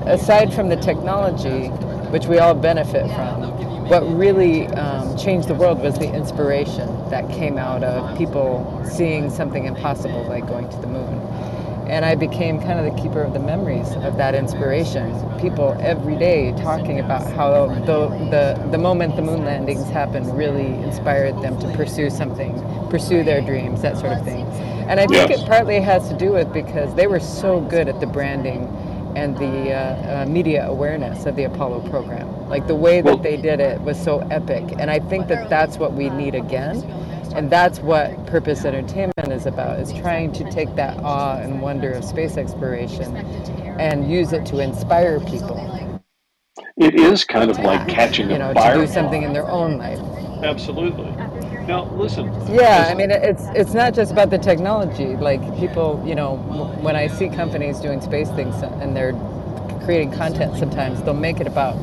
aside 0.05 0.53
from 0.53 0.69
the 0.69 0.75
technology, 0.75 1.69
which 2.11 2.27
we 2.27 2.37
all 2.37 2.53
benefit 2.53 3.07
from, 3.15 3.50
what 3.87 4.01
really 4.15 4.67
um, 4.67 5.17
changed 5.17 5.47
the 5.47 5.55
world 5.55 5.79
was 5.79 5.97
the 5.97 6.13
inspiration 6.13 6.87
that 7.09 7.29
came 7.29 7.57
out 7.57 7.83
of 7.83 8.17
people 8.17 8.81
seeing 8.89 9.29
something 9.29 9.65
impossible 9.65 10.23
like 10.27 10.47
going 10.47 10.69
to 10.69 10.77
the 10.77 10.87
moon. 10.87 11.19
And 11.87 12.05
I 12.05 12.15
became 12.15 12.61
kind 12.61 12.79
of 12.79 12.85
the 12.85 13.01
keeper 13.01 13.21
of 13.21 13.33
the 13.33 13.39
memories 13.39 13.91
of 13.97 14.15
that 14.15 14.33
inspiration. 14.33 15.11
People 15.41 15.75
every 15.81 16.15
day 16.15 16.53
talking 16.53 16.99
about 17.01 17.29
how 17.33 17.67
the, 17.85 18.07
the, 18.29 18.69
the 18.71 18.77
moment 18.77 19.17
the 19.17 19.21
moon 19.21 19.43
landings 19.43 19.89
happened 19.89 20.37
really 20.37 20.67
inspired 20.83 21.41
them 21.41 21.59
to 21.59 21.67
pursue 21.75 22.09
something, 22.09 22.55
pursue 22.89 23.23
their 23.23 23.41
dreams, 23.41 23.81
that 23.81 23.97
sort 23.97 24.13
of 24.13 24.23
thing. 24.23 24.45
And 24.87 24.99
I 24.99 25.05
think 25.07 25.29
yes. 25.29 25.41
it 25.41 25.47
partly 25.47 25.81
has 25.81 26.07
to 26.07 26.17
do 26.17 26.31
with 26.31 26.53
because 26.53 26.95
they 26.95 27.07
were 27.07 27.19
so 27.19 27.59
good 27.61 27.89
at 27.89 27.99
the 27.99 28.07
branding 28.07 28.67
and 29.15 29.37
the 29.37 29.73
uh, 29.73 30.23
uh, 30.23 30.25
media 30.25 30.67
awareness 30.67 31.25
of 31.25 31.35
the 31.35 31.43
Apollo 31.43 31.89
program. 31.89 32.49
Like 32.49 32.67
the 32.67 32.75
way 32.75 33.01
that 33.01 33.23
they 33.23 33.37
did 33.37 33.59
it 33.59 33.81
was 33.81 34.01
so 34.01 34.19
epic. 34.31 34.63
And 34.79 34.91
I 34.91 34.99
think 34.99 35.27
that 35.27 35.49
that's 35.49 35.77
what 35.77 35.93
we 35.93 36.09
need 36.09 36.35
again. 36.35 36.83
And 37.33 37.49
that's 37.49 37.79
what 37.79 38.25
Purpose 38.27 38.65
Entertainment 38.65 39.31
is 39.31 39.45
about, 39.45 39.79
is 39.79 39.93
trying 39.93 40.33
to 40.33 40.49
take 40.51 40.75
that 40.75 40.97
awe 40.97 41.37
and 41.37 41.61
wonder 41.61 41.91
of 41.91 42.03
space 42.03 42.35
exploration 42.35 43.15
and 43.79 44.11
use 44.11 44.33
it 44.33 44.45
to 44.47 44.59
inspire 44.59 45.19
people. 45.21 45.57
It 46.77 46.95
is 46.95 47.23
kind 47.23 47.49
of 47.49 47.59
like 47.59 47.87
catching 47.87 48.29
you 48.29 48.37
know, 48.37 48.53
fire. 48.53 48.75
to 48.75 48.85
do 48.85 48.91
something 48.91 49.23
in 49.23 49.33
their 49.33 49.47
own 49.47 49.77
life. 49.77 49.99
Absolutely. 50.43 51.10
Now, 51.67 51.85
listen. 51.95 52.25
Yeah, 52.53 52.87
I 52.89 52.95
mean, 52.95 53.11
it's 53.11 53.45
it's 53.55 53.73
not 53.73 53.93
just 53.93 54.11
about 54.11 54.29
the 54.29 54.37
technology. 54.37 55.15
Like 55.15 55.41
people, 55.57 56.03
you 56.05 56.15
know, 56.15 56.37
when 56.81 56.95
I 56.95 57.07
see 57.07 57.29
companies 57.29 57.79
doing 57.79 58.01
space 58.01 58.29
things 58.31 58.55
and 58.63 58.95
they're 58.95 59.13
creating 59.85 60.11
content, 60.11 60.57
sometimes 60.57 61.01
they'll 61.03 61.13
make 61.13 61.39
it 61.39 61.47
about, 61.47 61.75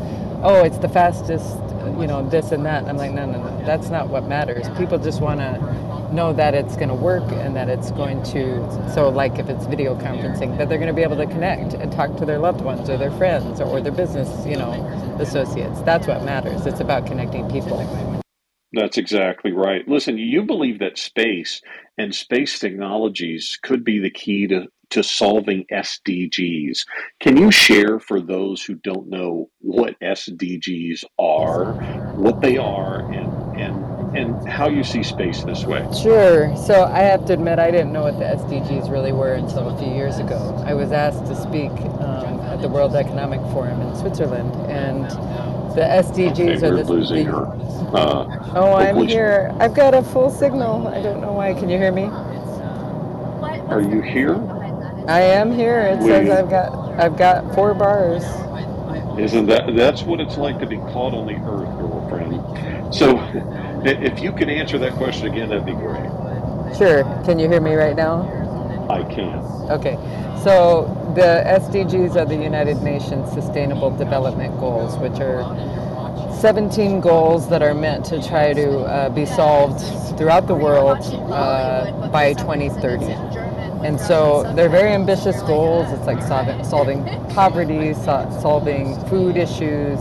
oh, 0.43 0.65
it's 0.65 0.79
the 0.79 0.89
fastest, 0.89 1.57
you 2.01 2.07
know, 2.07 2.29
this 2.29 2.53
and 2.53 2.65
that. 2.67 2.81
And 2.83 2.91
I'm 2.91 2.97
like, 2.97 3.13
no, 3.13 3.27
no, 3.27 3.43
no, 3.43 3.65
that's 3.65 3.89
not 3.89 4.09
what 4.09 4.25
matters. 4.27 4.69
People 4.77 4.99
just 4.99 5.21
want 5.21 5.41
to 5.41 5.59
know 6.13 6.33
that 6.33 6.55
it's 6.55 6.77
going 6.77 6.89
to 6.89 6.95
work 6.95 7.31
and 7.33 7.55
that 7.55 7.69
it's 7.69 7.91
going 7.91 8.23
to 8.23 8.65
so 8.95 9.09
like 9.11 9.39
if 9.39 9.49
it's 9.49 9.67
video 9.67 9.95
conferencing 9.95 10.57
that 10.57 10.69
they're 10.69 10.79
going 10.79 10.89
to 10.89 10.95
be 10.95 11.03
able 11.03 11.17
to 11.17 11.27
connect 11.27 11.75
and 11.75 11.93
talk 11.93 12.17
to 12.17 12.25
their 12.25 12.39
loved 12.39 12.63
ones 12.63 12.89
or 12.89 12.97
their 12.97 13.11
friends 13.13 13.61
or, 13.61 13.65
or 13.65 13.81
their 13.81 13.93
business 13.93 14.47
you 14.47 14.57
know 14.57 14.73
associates 15.21 15.83
that's 15.83 16.07
what 16.07 16.25
matters 16.25 16.65
it's 16.65 16.81
about 16.81 17.05
connecting 17.05 17.49
people 17.51 17.79
that's 18.73 18.99
exactly 18.99 19.53
right. 19.53 19.87
Listen, 19.89 20.19
you 20.19 20.43
believe 20.43 20.79
that 20.81 20.99
space 20.99 21.63
and 21.97 22.15
space 22.15 22.59
technologies 22.59 23.59
could 23.63 23.85
be 23.85 23.99
the 23.99 24.11
key 24.11 24.47
to, 24.49 24.67
to 24.91 25.03
solving 25.03 25.65
SDGs. 25.73 26.81
Can 27.21 27.37
you 27.37 27.51
share 27.51 27.99
for 27.99 28.21
those 28.21 28.63
who 28.63 28.75
don't 28.75 29.09
know 29.09 29.51
what 29.61 29.99
SDGs 30.01 31.05
are, 31.19 31.73
what 32.15 32.41
they 32.43 32.59
are, 32.59 33.11
and, 33.13 33.38
and, 34.15 34.49
how 34.49 34.69
you 34.69 34.85
see 34.85 35.03
space 35.03 35.45
this 35.45 35.65
way? 35.65 35.87
Sure. 36.03 36.55
So 36.57 36.85
I 36.85 37.01
have 37.01 37.25
to 37.27 37.33
admit, 37.33 37.59
I 37.59 37.71
didn't 37.71 37.93
know 37.93 38.03
what 38.03 38.19
the 38.19 38.25
SDGs 38.25 38.91
really 38.91 39.13
were 39.13 39.35
until 39.35 39.69
a 39.69 39.79
few 39.79 39.93
years 39.93 40.19
ago. 40.19 40.63
I 40.67 40.75
was 40.75 40.93
asked 40.93 41.27
to 41.27 41.35
speak 41.35 41.71
um, 42.01 42.41
at 42.41 42.63
the 42.63 42.69
World 42.69 42.95
Economic 42.95 43.41
Forum 43.53 43.81
in 43.81 43.95
Switzerland, 43.97 44.55
and 44.71 45.05
the 45.75 45.83
SDGs 45.83 46.33
okay, 46.33 46.67
are 46.67 46.77
the. 46.77 46.85
losing 46.85 47.27
the, 47.27 47.33
her. 47.33 47.47
Uh, 47.95 48.53
oh, 48.55 48.75
I'm 48.75 49.07
here. 49.07 49.55
I've 49.61 49.75
got 49.75 49.95
a 49.95 50.03
full 50.03 50.31
signal. 50.31 50.89
I 50.89 51.03
don't 51.03 51.21
know 51.21 51.33
why. 51.33 51.55
Can 51.55 51.69
you 51.69 51.79
hear 51.79 51.93
me? 51.93 52.05
Are 53.69 53.83
you 53.83 54.01
here? 54.01 54.37
I 55.09 55.21
am 55.21 55.53
here. 55.53 55.81
It 55.81 55.99
we, 56.01 56.09
says 56.09 56.31
I've 56.31 56.51
got 56.51 56.73
I've 56.99 57.17
got 57.17 57.55
four 57.55 57.75
bars. 57.75 58.25
Isn't 59.19 59.47
that 59.47 59.75
that's 59.75 60.03
what 60.03 60.21
it's 60.21 60.37
like 60.37 60.59
to 60.61 60.67
be 60.67 60.77
caught 60.77 61.13
on 61.13 61.27
the 61.27 61.35
earth, 61.35 61.69
girlfriend? 61.79 62.95
So, 62.95 63.17
if 63.85 64.21
you 64.21 64.33
could 64.33 64.49
answer 64.49 64.79
that 64.79 64.95
question 64.95 65.29
again, 65.29 65.49
that'd 65.49 65.67
be 65.67 65.73
great. 65.73 66.11
Sure. 66.77 67.05
Can 67.25 67.39
you 67.39 67.49
hear 67.49 67.61
me 67.61 67.75
right 67.75 67.97
now? 67.97 68.23
I 68.91 69.03
can. 69.03 69.39
Okay. 69.71 69.97
So 70.43 70.87
the 71.15 71.43
SDGs 71.47 72.17
are 72.17 72.25
the 72.25 72.37
United 72.37 72.83
Nations 72.83 73.31
Sustainable 73.33 73.91
Development 73.91 74.59
Goals, 74.59 74.97
which 74.99 75.21
are 75.21 75.45
17 76.41 77.01
goals 77.01 77.49
that 77.51 77.63
are 77.63 77.75
meant 77.75 78.05
to 78.07 78.23
try 78.23 78.53
to 78.53 78.79
uh, 78.81 79.09
be 79.11 79.27
solved 79.27 79.81
throughout 80.17 80.47
the 80.47 80.55
world 80.55 80.99
uh, 81.33 82.09
by 82.09 82.33
2030. 82.35 83.38
And 83.85 84.01
so 84.01 84.43
they're 84.55 84.69
very 84.69 84.91
ambitious 84.91 85.41
goals. 85.43 85.91
It's 85.93 86.07
like 86.07 86.21
solving, 86.23 86.65
solving 86.65 87.05
poverty, 87.31 87.95
so, 87.95 88.29
solving 88.43 88.99
food 89.07 89.37
issues, 89.37 90.01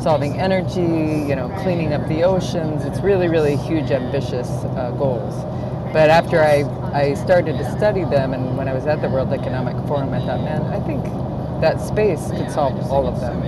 solving 0.00 0.38
energy, 0.38 1.26
you 1.28 1.34
know, 1.34 1.48
cleaning 1.62 1.92
up 1.92 2.06
the 2.08 2.22
oceans. 2.22 2.84
It's 2.84 3.00
really, 3.00 3.28
really 3.28 3.56
huge, 3.56 3.90
ambitious 3.90 4.48
uh, 4.48 4.94
goals. 4.96 5.34
But 5.92 6.10
after 6.10 6.40
I, 6.40 6.62
I 6.92 7.14
started 7.14 7.58
to 7.58 7.70
study 7.72 8.04
them, 8.04 8.32
and 8.32 8.56
when 8.56 8.68
I 8.68 8.74
was 8.74 8.86
at 8.86 9.02
the 9.02 9.08
World 9.08 9.32
Economic 9.32 9.74
Forum, 9.88 10.14
I 10.14 10.20
thought, 10.20 10.40
man, 10.42 10.62
I 10.62 10.78
think 10.86 11.02
that 11.60 11.80
space 11.80 12.30
could 12.30 12.50
solve 12.50 12.78
all 12.92 13.08
of 13.08 13.20
them. 13.20 13.42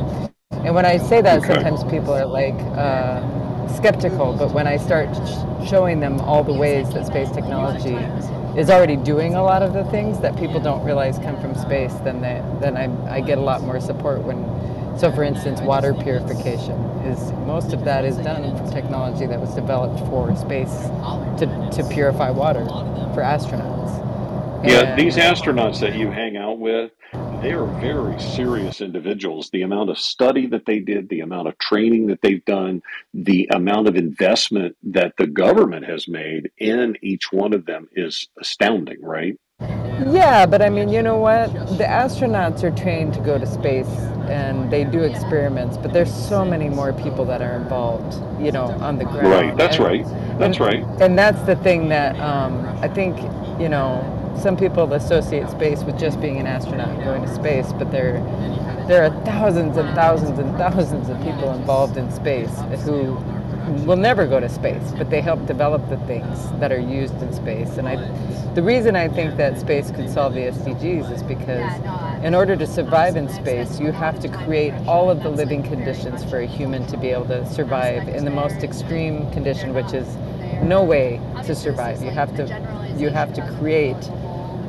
And 0.50 0.74
when 0.74 0.86
I 0.86 0.98
say 0.98 1.20
that, 1.22 1.38
okay. 1.38 1.54
sometimes 1.54 1.84
people 1.84 2.12
are 2.14 2.26
like 2.26 2.58
uh, 2.76 3.22
skeptical, 3.76 4.34
but 4.36 4.52
when 4.52 4.66
I 4.66 4.76
start 4.76 5.08
sh- 5.14 5.68
showing 5.68 6.00
them 6.00 6.18
all 6.20 6.42
the 6.42 6.52
ways 6.52 6.88
that 6.94 7.06
space 7.06 7.30
technology 7.30 7.96
is 8.58 8.70
already 8.70 8.96
doing 8.96 9.36
a 9.36 9.42
lot 9.42 9.62
of 9.62 9.72
the 9.72 9.84
things 9.84 10.18
that 10.20 10.36
people 10.36 10.58
don't 10.58 10.84
realize 10.84 11.16
come 11.18 11.40
from 11.40 11.54
space, 11.54 11.94
then 12.04 12.20
they, 12.20 12.42
then 12.60 12.76
I, 12.76 13.16
I 13.16 13.20
get 13.20 13.38
a 13.38 13.40
lot 13.40 13.62
more 13.62 13.80
support 13.80 14.22
when 14.22 14.44
so, 14.98 15.12
for 15.12 15.22
instance, 15.22 15.60
water 15.60 15.94
purification 15.94 16.74
is 17.06 17.30
most 17.46 17.72
of 17.72 17.84
that 17.84 18.04
is 18.04 18.16
done 18.16 18.56
from 18.56 18.68
technology 18.68 19.26
that 19.26 19.38
was 19.38 19.54
developed 19.54 20.00
for 20.08 20.34
space 20.34 20.72
to, 21.38 21.70
to 21.72 21.88
purify 21.88 22.30
water 22.30 22.64
for 23.14 23.22
astronauts. 23.22 23.78
Yeah, 24.66 24.96
these 24.96 25.14
astronauts 25.14 25.78
that 25.78 25.94
you 25.94 26.10
hang 26.10 26.36
out 26.36 26.58
with, 26.58 26.90
they 27.42 27.52
are 27.52 27.66
very 27.80 28.18
serious 28.20 28.80
individuals. 28.80 29.50
The 29.50 29.62
amount 29.62 29.90
of 29.90 29.98
study 29.98 30.46
that 30.48 30.66
they 30.66 30.80
did, 30.80 31.08
the 31.08 31.20
amount 31.20 31.48
of 31.48 31.56
training 31.58 32.06
that 32.08 32.20
they've 32.20 32.44
done, 32.44 32.82
the 33.14 33.48
amount 33.52 33.88
of 33.88 33.96
investment 33.96 34.76
that 34.82 35.14
the 35.18 35.26
government 35.26 35.86
has 35.86 36.08
made 36.08 36.50
in 36.58 36.96
each 37.02 37.32
one 37.32 37.52
of 37.54 37.66
them 37.66 37.88
is 37.94 38.28
astounding, 38.40 39.00
right? 39.02 39.36
Yeah, 39.60 40.46
but 40.46 40.62
I 40.62 40.68
mean, 40.68 40.88
you 40.88 41.02
know 41.02 41.16
what? 41.16 41.52
The 41.78 41.84
astronauts 41.84 42.62
are 42.62 42.70
trained 42.70 43.14
to 43.14 43.20
go 43.20 43.38
to 43.38 43.46
space 43.46 43.88
and 44.28 44.70
they 44.70 44.84
do 44.84 45.02
experiments, 45.02 45.76
but 45.76 45.92
there's 45.92 46.12
so 46.12 46.44
many 46.44 46.68
more 46.68 46.92
people 46.92 47.24
that 47.26 47.42
are 47.42 47.56
involved, 47.56 48.14
you 48.42 48.52
know, 48.52 48.66
on 48.80 48.98
the 48.98 49.04
ground. 49.04 49.28
Right, 49.28 49.56
that's 49.56 49.76
and, 49.76 49.84
right. 49.84 50.04
That's 50.38 50.58
and, 50.58 50.60
right. 50.60 50.84
And 51.00 51.18
that's 51.18 51.40
the 51.42 51.56
thing 51.56 51.88
that 51.88 52.18
um, 52.20 52.66
I 52.80 52.88
think, 52.88 53.16
you 53.60 53.68
know, 53.68 54.17
some 54.38 54.56
people 54.56 54.92
associate 54.92 55.48
space 55.50 55.82
with 55.82 55.98
just 55.98 56.20
being 56.20 56.38
an 56.38 56.46
astronaut 56.46 56.88
and 56.88 57.04
going 57.04 57.22
to 57.22 57.34
space, 57.34 57.72
but 57.72 57.90
there, 57.90 58.20
there 58.86 59.04
are 59.04 59.24
thousands 59.24 59.76
and 59.76 59.88
thousands 59.94 60.38
and 60.38 60.56
thousands 60.56 61.08
of 61.08 61.16
people 61.22 61.52
involved 61.52 61.96
in 61.96 62.10
space 62.10 62.50
who 62.84 63.14
will 63.84 63.96
never 63.96 64.26
go 64.26 64.40
to 64.40 64.48
space, 64.48 64.92
but 64.96 65.10
they 65.10 65.20
help 65.20 65.44
develop 65.46 65.86
the 65.88 65.98
things 66.06 66.50
that 66.60 66.72
are 66.72 66.80
used 66.80 67.14
in 67.22 67.32
space. 67.32 67.76
And 67.76 67.88
I, 67.88 67.96
the 68.54 68.62
reason 68.62 68.96
I 68.96 69.08
think 69.08 69.36
that 69.36 69.58
space 69.60 69.90
could 69.90 70.10
solve 70.10 70.34
the 70.34 70.40
SDGs 70.40 71.12
is 71.12 71.22
because 71.22 71.72
in 72.24 72.34
order 72.34 72.56
to 72.56 72.66
survive 72.66 73.16
in 73.16 73.28
space, 73.28 73.78
you 73.78 73.92
have 73.92 74.18
to 74.20 74.28
create 74.28 74.72
all 74.86 75.10
of 75.10 75.22
the 75.22 75.28
living 75.28 75.62
conditions 75.62 76.24
for 76.24 76.40
a 76.40 76.46
human 76.46 76.86
to 76.86 76.96
be 76.96 77.08
able 77.10 77.26
to 77.26 77.46
survive 77.52 78.08
in 78.08 78.24
the 78.24 78.30
most 78.30 78.62
extreme 78.62 79.30
condition, 79.32 79.74
which 79.74 79.92
is 79.92 80.16
no 80.62 80.82
way 80.82 81.20
to 81.44 81.54
survive. 81.54 82.02
You 82.02 82.10
have 82.10 82.34
to, 82.36 82.94
you 82.96 83.10
have 83.10 83.32
to 83.34 83.56
create 83.58 84.10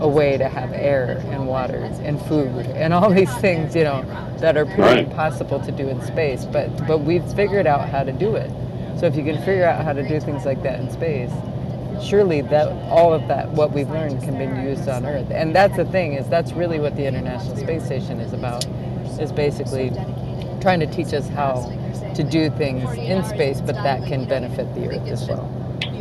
a 0.01 0.07
way 0.07 0.37
to 0.37 0.47
have 0.49 0.71
air 0.73 1.21
and 1.29 1.47
water 1.47 1.77
and 2.03 2.21
food 2.23 2.65
and 2.67 2.93
all 2.93 3.11
these 3.13 3.33
things, 3.37 3.75
you 3.75 3.83
know, 3.83 4.03
that 4.39 4.57
are 4.57 4.65
pretty 4.65 4.81
Right. 4.81 4.99
impossible 4.99 5.59
to 5.61 5.71
do 5.71 5.87
in 5.89 6.01
space. 6.01 6.45
But 6.45 6.87
but 6.87 6.99
we've 6.99 7.25
figured 7.33 7.67
out 7.67 7.89
how 7.89 8.03
to 8.03 8.11
do 8.11 8.35
it. 8.35 8.51
So 8.97 9.05
if 9.07 9.15
you 9.15 9.23
can 9.23 9.37
figure 9.39 9.65
out 9.65 9.83
how 9.85 9.93
to 9.93 10.07
do 10.07 10.19
things 10.19 10.45
like 10.45 10.63
that 10.63 10.79
in 10.79 10.89
space, 10.91 11.31
surely 12.01 12.41
that 12.41 12.67
all 12.89 13.13
of 13.13 13.27
that 13.27 13.49
what 13.51 13.73
we've 13.73 13.89
learned 13.89 14.23
can 14.23 14.37
be 14.37 14.45
used 14.69 14.87
on 14.89 15.05
Earth. 15.05 15.29
And 15.31 15.55
that's 15.55 15.75
the 15.77 15.85
thing 15.85 16.13
is 16.13 16.27
that's 16.29 16.53
really 16.53 16.79
what 16.79 16.95
the 16.95 17.05
International 17.05 17.57
Space 17.57 17.85
Station 17.85 18.19
is 18.19 18.33
about. 18.33 18.65
Is 19.19 19.31
basically 19.33 19.91
trying 20.61 20.79
to 20.81 20.87
teach 20.87 21.13
us 21.13 21.27
how 21.29 21.71
to 22.15 22.23
do 22.23 22.49
things 22.51 22.89
in 22.97 23.23
space, 23.25 23.61
but 23.61 23.75
that 23.83 24.05
can 24.05 24.25
benefit 24.25 24.73
the 24.75 24.89
Earth 24.89 25.07
as 25.07 25.27
well. 25.27 25.49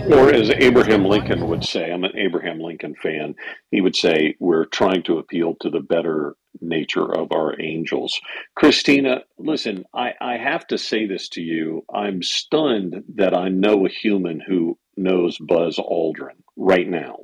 Or 0.07 0.33
as 0.33 0.51
Abraham 0.51 1.05
Lincoln 1.05 1.49
would 1.49 1.65
say, 1.65 1.93
I'm 1.93 2.05
an 2.05 2.17
Abraham 2.17 2.61
Lincoln 2.61 2.95
fan, 2.95 3.35
he 3.71 3.81
would 3.81 3.95
say, 3.97 4.37
we're 4.41 4.65
trying 4.65 5.03
to 5.05 5.19
appeal 5.19 5.55
to 5.61 5.71
the 5.71 5.81
better 5.81 6.35
nature 6.61 7.05
of 7.15 7.31
our 7.33 7.61
angels. 7.61 8.19
Christina, 8.55 9.23
listen, 9.39 9.85
I, 9.95 10.13
I 10.21 10.37
have 10.39 10.67
to 10.69 10.79
say 10.79 11.07
this 11.07 11.29
to 11.31 11.43
you. 11.43 11.85
I'm 11.93 12.23
stunned 12.23 13.05
that 13.17 13.37
I 13.37 13.49
know 13.49 13.85
a 13.87 13.91
human 13.91 14.41
who 14.41 14.79
knows 14.97 15.37
Buzz 15.39 15.77
Aldrin 15.77 16.37
right 16.57 16.89
now. 16.89 17.19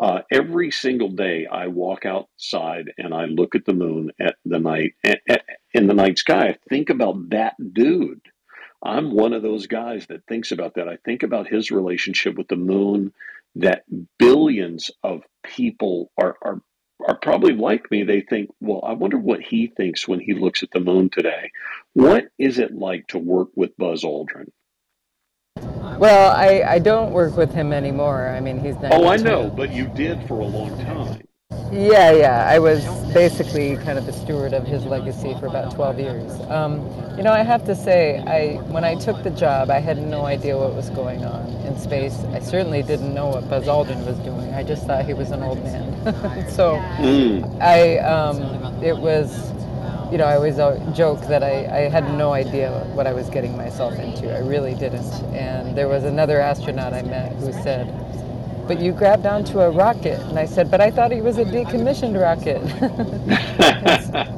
Uh, 0.00 0.20
every 0.30 0.70
single 0.70 1.08
day, 1.08 1.46
I 1.50 1.68
walk 1.68 2.04
outside 2.04 2.92
and 2.98 3.14
I 3.14 3.24
look 3.24 3.54
at 3.54 3.64
the 3.64 3.72
moon 3.72 4.10
at 4.20 4.36
the 4.44 4.58
night 4.58 4.92
a- 5.04 5.16
a- 5.30 5.40
in 5.72 5.86
the 5.86 5.94
night 5.94 6.18
sky. 6.18 6.48
I 6.48 6.58
think 6.68 6.90
about 6.90 7.30
that 7.30 7.54
dude. 7.72 8.20
I'm 8.86 9.10
one 9.10 9.32
of 9.32 9.42
those 9.42 9.66
guys 9.66 10.06
that 10.06 10.26
thinks 10.26 10.52
about 10.52 10.74
that. 10.74 10.88
I 10.88 10.96
think 11.04 11.22
about 11.22 11.48
his 11.48 11.70
relationship 11.70 12.36
with 12.36 12.48
the 12.48 12.56
moon. 12.56 13.12
That 13.56 13.84
billions 14.18 14.90
of 15.02 15.22
people 15.42 16.10
are 16.18 16.36
are 16.42 16.60
are 17.06 17.16
probably 17.16 17.52
like 17.52 17.90
me. 17.90 18.02
They 18.02 18.20
think, 18.20 18.50
well, 18.60 18.80
I 18.84 18.92
wonder 18.92 19.18
what 19.18 19.40
he 19.40 19.66
thinks 19.66 20.06
when 20.06 20.20
he 20.20 20.34
looks 20.34 20.62
at 20.62 20.70
the 20.72 20.80
moon 20.80 21.10
today. 21.10 21.50
What 21.94 22.26
is 22.38 22.58
it 22.58 22.74
like 22.74 23.06
to 23.08 23.18
work 23.18 23.48
with 23.54 23.76
Buzz 23.76 24.02
Aldrin? 24.04 24.50
Well, 25.98 26.30
I, 26.30 26.62
I 26.62 26.78
don't 26.78 27.12
work 27.12 27.36
with 27.36 27.52
him 27.54 27.72
anymore. 27.72 28.28
I 28.28 28.40
mean, 28.40 28.58
he's 28.60 28.76
not. 28.76 28.92
Oh, 28.92 29.08
I 29.08 29.16
know, 29.16 29.48
but 29.48 29.72
you 29.72 29.86
did 29.88 30.26
for 30.28 30.40
a 30.40 30.46
long 30.46 30.78
time. 30.84 31.22
Yeah, 31.72 32.10
yeah. 32.12 32.46
I 32.48 32.58
was 32.58 32.84
basically 33.12 33.76
kind 33.76 33.98
of 33.98 34.06
the 34.06 34.12
steward 34.12 34.52
of 34.52 34.66
his 34.66 34.84
legacy 34.84 35.34
for 35.38 35.46
about 35.46 35.74
12 35.74 35.98
years. 36.00 36.40
Um, 36.48 36.80
you 37.16 37.22
know, 37.22 37.32
I 37.32 37.42
have 37.42 37.64
to 37.66 37.74
say, 37.74 38.18
I 38.20 38.56
when 38.70 38.84
I 38.84 38.94
took 38.94 39.22
the 39.22 39.30
job, 39.30 39.70
I 39.70 39.80
had 39.80 39.98
no 39.98 40.26
idea 40.26 40.56
what 40.56 40.74
was 40.74 40.90
going 40.90 41.24
on 41.24 41.46
in 41.66 41.76
space. 41.78 42.24
I 42.32 42.40
certainly 42.40 42.82
didn't 42.82 43.12
know 43.14 43.26
what 43.28 43.48
Buzz 43.48 43.66
Aldrin 43.66 44.04
was 44.06 44.18
doing. 44.20 44.54
I 44.54 44.62
just 44.62 44.86
thought 44.86 45.04
he 45.06 45.14
was 45.14 45.30
an 45.32 45.42
old 45.42 45.62
man. 45.62 45.92
so 46.50 46.76
Mm, 46.98 47.60
I, 47.60 47.98
um, 47.98 48.82
it 48.82 48.96
was, 48.96 49.52
you 50.12 50.18
know, 50.18 50.24
I 50.24 50.36
always 50.36 50.56
joke 50.96 51.20
that 51.28 51.42
I, 51.42 51.66
I 51.66 51.88
had 51.88 52.12
no 52.14 52.32
idea 52.32 52.70
what 52.94 53.06
I 53.06 53.12
was 53.12 53.28
getting 53.28 53.56
myself 53.56 53.98
into. 53.98 54.34
I 54.34 54.38
really 54.38 54.74
didn't. 54.74 55.12
And 55.34 55.76
there 55.76 55.88
was 55.88 56.04
another 56.04 56.40
astronaut 56.40 56.94
I 56.94 57.02
met 57.02 57.32
who 57.34 57.52
said, 57.52 57.86
but 58.66 58.80
you 58.80 58.92
grabbed 58.92 59.26
onto 59.26 59.60
a 59.60 59.70
rocket. 59.70 60.20
And 60.28 60.38
I 60.38 60.46
said, 60.46 60.70
but 60.70 60.80
I 60.80 60.90
thought 60.90 61.12
he 61.12 61.20
was 61.20 61.38
a 61.38 61.44
decommissioned 61.44 62.20
rocket. 62.20 62.62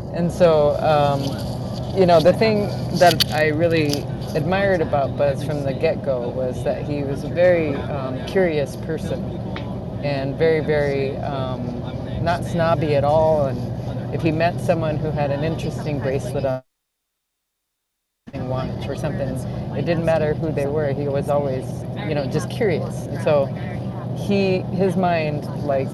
and 0.15 0.31
so, 0.31 0.77
um, 0.81 1.23
you 1.99 2.07
know, 2.07 2.21
the 2.21 2.33
thing 2.35 2.69
that 2.99 3.33
I 3.33 3.49
really 3.49 4.05
admired 4.35 4.81
about 4.81 5.17
Buzz 5.17 5.43
from 5.45 5.63
the 5.65 5.73
get-go 5.73 6.29
was 6.31 6.63
that 6.65 6.85
he 6.85 7.03
was 7.03 7.25
a 7.25 7.29
very 7.29 7.75
um, 7.75 8.25
curious 8.27 8.77
person 8.77 9.23
and 10.05 10.37
very, 10.37 10.61
very 10.61 11.17
um, 11.19 11.81
not 12.23 12.45
snobby 12.45 12.95
at 12.95 13.05
all. 13.05 13.47
And 13.47 14.15
if 14.15 14.23
he 14.23 14.33
met 14.33 14.61
someone 14.61 14.97
who 14.99 15.11
had 15.11 15.31
an 15.31 15.45
interesting 15.45 16.01
bracelet 16.01 16.45
on, 16.45 16.63
watch 18.35 18.89
or 18.89 18.97
something, 18.97 19.29
it 19.77 19.85
didn't 19.87 20.05
matter 20.05 20.35
who 20.35 20.53
they 20.53 20.67
were. 20.67 20.93
He 20.93 21.09
was 21.09 21.29
always, 21.29 21.65
you 22.09 22.15
know, 22.15 22.27
just 22.27 22.51
curious. 22.51 23.07
And 23.07 23.23
so 23.23 23.47
he, 24.19 24.59
his 24.77 24.97
mind, 24.97 25.45
like 25.65 25.89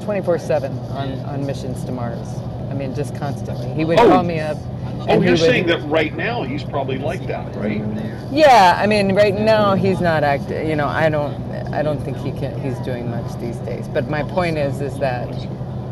24/7 0.00 0.70
on 0.92 1.12
on 1.26 1.46
missions 1.46 1.84
to 1.84 1.92
Mars. 1.92 2.18
I 2.70 2.74
mean, 2.74 2.94
just 2.94 3.14
constantly. 3.16 3.68
He 3.74 3.84
would 3.84 3.98
Oh. 3.98 4.08
call 4.08 4.22
me 4.22 4.40
up. 4.40 4.56
Oh, 5.08 5.14
you're 5.20 5.32
would- 5.32 5.38
saying 5.38 5.66
that 5.66 5.80
right 5.88 6.14
now 6.16 6.42
he's 6.42 6.62
probably 6.62 6.98
like 6.98 7.26
that, 7.26 7.54
right? 7.56 7.82
Yeah, 8.30 8.76
I 8.80 8.86
mean, 8.86 9.14
right 9.14 9.38
now 9.38 9.74
he's 9.74 10.00
not 10.00 10.22
active. 10.24 10.68
You 10.68 10.76
know, 10.76 10.86
I 10.86 11.08
don't, 11.08 11.34
I 11.72 11.82
don't 11.82 12.00
think 12.00 12.16
he 12.18 12.30
can. 12.32 12.58
He's 12.60 12.78
doing 12.80 13.10
much 13.10 13.34
these 13.40 13.56
days. 13.58 13.88
But 13.88 14.08
my 14.08 14.22
point 14.22 14.56
is, 14.56 14.80
is 14.80 14.96
that 14.98 15.26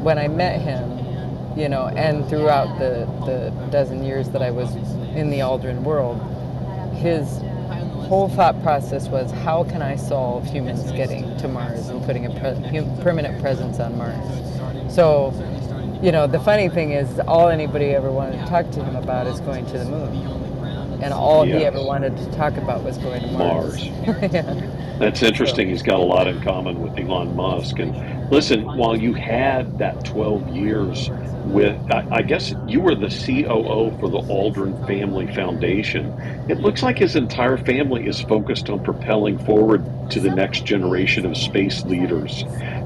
when 0.02 0.18
I 0.18 0.28
met 0.28 0.60
him, 0.60 0.84
you 1.56 1.68
know, 1.68 1.86
and 1.88 2.26
throughout 2.28 2.78
the 2.78 3.06
the 3.26 3.50
dozen 3.70 4.04
years 4.04 4.28
that 4.30 4.42
I 4.42 4.50
was 4.50 4.74
in 5.16 5.30
the 5.30 5.40
Aldrin 5.40 5.82
world, 5.82 6.20
his 6.94 7.40
whole 8.08 8.28
thought 8.30 8.60
process 8.62 9.08
was, 9.08 9.30
how 9.30 9.64
can 9.64 9.82
I 9.82 9.96
solve 9.96 10.46
humans 10.46 10.90
getting 10.92 11.36
to 11.38 11.46
Mars 11.46 11.88
and 11.88 12.02
putting 12.06 12.24
a 12.24 12.30
pre- 12.30 13.02
permanent 13.02 13.38
presence 13.40 13.78
on 13.78 13.98
Mars? 13.98 14.94
So, 14.94 15.34
you 16.02 16.10
know, 16.10 16.26
the 16.26 16.40
funny 16.40 16.70
thing 16.70 16.92
is, 16.92 17.20
all 17.20 17.48
anybody 17.48 17.86
ever 17.86 18.10
wanted 18.10 18.40
to 18.40 18.46
talk 18.46 18.70
to 18.70 18.82
him 18.82 18.96
about 18.96 19.26
is 19.26 19.40
going 19.40 19.66
to 19.66 19.78
the 19.78 19.84
moon. 19.84 20.47
And 21.00 21.12
all 21.12 21.44
he 21.44 21.52
ever 21.64 21.82
wanted 21.82 22.16
to 22.16 22.30
talk 22.32 22.56
about 22.56 22.82
was 22.82 22.98
going 22.98 23.22
to 23.22 23.30
Mars. 23.32 23.84
yeah. 24.06 24.96
That's 24.98 25.22
interesting. 25.22 25.68
He's 25.68 25.82
got 25.82 26.00
a 26.00 26.02
lot 26.02 26.26
in 26.26 26.40
common 26.42 26.82
with 26.82 26.98
Elon 26.98 27.36
Musk. 27.36 27.78
And 27.78 28.30
listen, 28.30 28.64
while 28.76 28.96
you 28.96 29.14
had 29.14 29.78
that 29.78 30.04
12 30.04 30.48
years 30.56 31.10
with, 31.44 31.76
I, 31.92 32.06
I 32.10 32.22
guess 32.22 32.52
you 32.66 32.80
were 32.80 32.96
the 32.96 33.08
COO 33.08 33.96
for 34.00 34.08
the 34.08 34.20
Aldrin 34.22 34.86
Family 34.88 35.32
Foundation, 35.34 36.12
it 36.48 36.58
looks 36.58 36.82
like 36.82 36.98
his 36.98 37.14
entire 37.14 37.56
family 37.56 38.08
is 38.08 38.20
focused 38.22 38.68
on 38.70 38.82
propelling 38.82 39.38
forward 39.38 39.84
to 40.10 40.20
the 40.20 40.30
next 40.30 40.64
generation 40.64 41.24
of 41.24 41.36
space 41.36 41.84
leaders. 41.84 42.44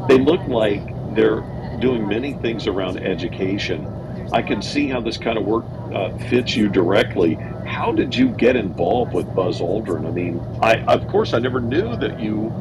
They 0.08 0.18
look 0.18 0.46
like 0.48 0.82
they're 1.14 1.40
doing 1.80 2.06
many 2.06 2.34
things 2.34 2.66
around 2.66 2.98
education. 2.98 3.84
I 4.32 4.42
can 4.42 4.62
see 4.62 4.88
how 4.88 5.00
this 5.00 5.16
kind 5.16 5.38
of 5.38 5.44
work 5.44 5.64
uh, 5.92 6.16
fits 6.28 6.56
you 6.56 6.68
directly. 6.68 7.34
How 7.66 7.92
did 7.92 8.14
you 8.14 8.28
get 8.28 8.56
involved 8.56 9.14
with 9.14 9.32
Buzz 9.34 9.60
Aldrin? 9.60 10.06
I 10.06 10.10
mean, 10.10 10.40
I 10.60 10.82
of 10.92 11.06
course 11.08 11.32
I 11.34 11.38
never 11.38 11.60
knew 11.60 11.96
that 11.96 12.20
you 12.20 12.52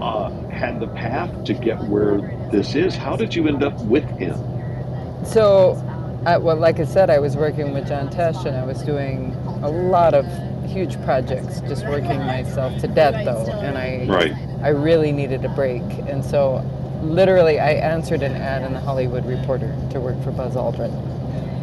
uh, 0.00 0.30
had 0.48 0.80
the 0.80 0.88
path 0.88 1.44
to 1.44 1.54
get 1.54 1.78
where 1.84 2.18
this 2.50 2.74
is. 2.74 2.96
How 2.96 3.16
did 3.16 3.34
you 3.34 3.48
end 3.48 3.62
up 3.62 3.78
with 3.82 4.04
him? 4.18 4.36
So, 5.24 5.76
I, 6.24 6.38
well, 6.38 6.56
like 6.56 6.80
I 6.80 6.84
said, 6.84 7.10
I 7.10 7.18
was 7.18 7.36
working 7.36 7.72
with 7.72 7.86
John 7.88 8.08
Tesh 8.08 8.44
and 8.46 8.56
I 8.56 8.64
was 8.64 8.82
doing 8.82 9.34
a 9.62 9.70
lot 9.70 10.14
of 10.14 10.26
huge 10.70 11.00
projects, 11.02 11.60
just 11.60 11.86
working 11.86 12.18
myself 12.20 12.80
to 12.80 12.88
death 12.88 13.24
though. 13.24 13.50
And 13.52 13.76
I, 13.76 14.06
Right. 14.06 14.32
I 14.62 14.68
really 14.68 15.12
needed 15.12 15.44
a 15.44 15.48
break. 15.50 15.82
And 16.08 16.24
so, 16.24 16.64
literally, 17.02 17.58
I 17.58 17.72
answered 17.72 18.22
an 18.22 18.32
ad 18.34 18.62
in 18.62 18.72
the 18.72 18.80
Hollywood 18.80 19.26
Reporter 19.26 19.76
to 19.90 20.00
work 20.00 20.22
for 20.22 20.30
Buzz 20.30 20.54
Aldrin. 20.54 20.92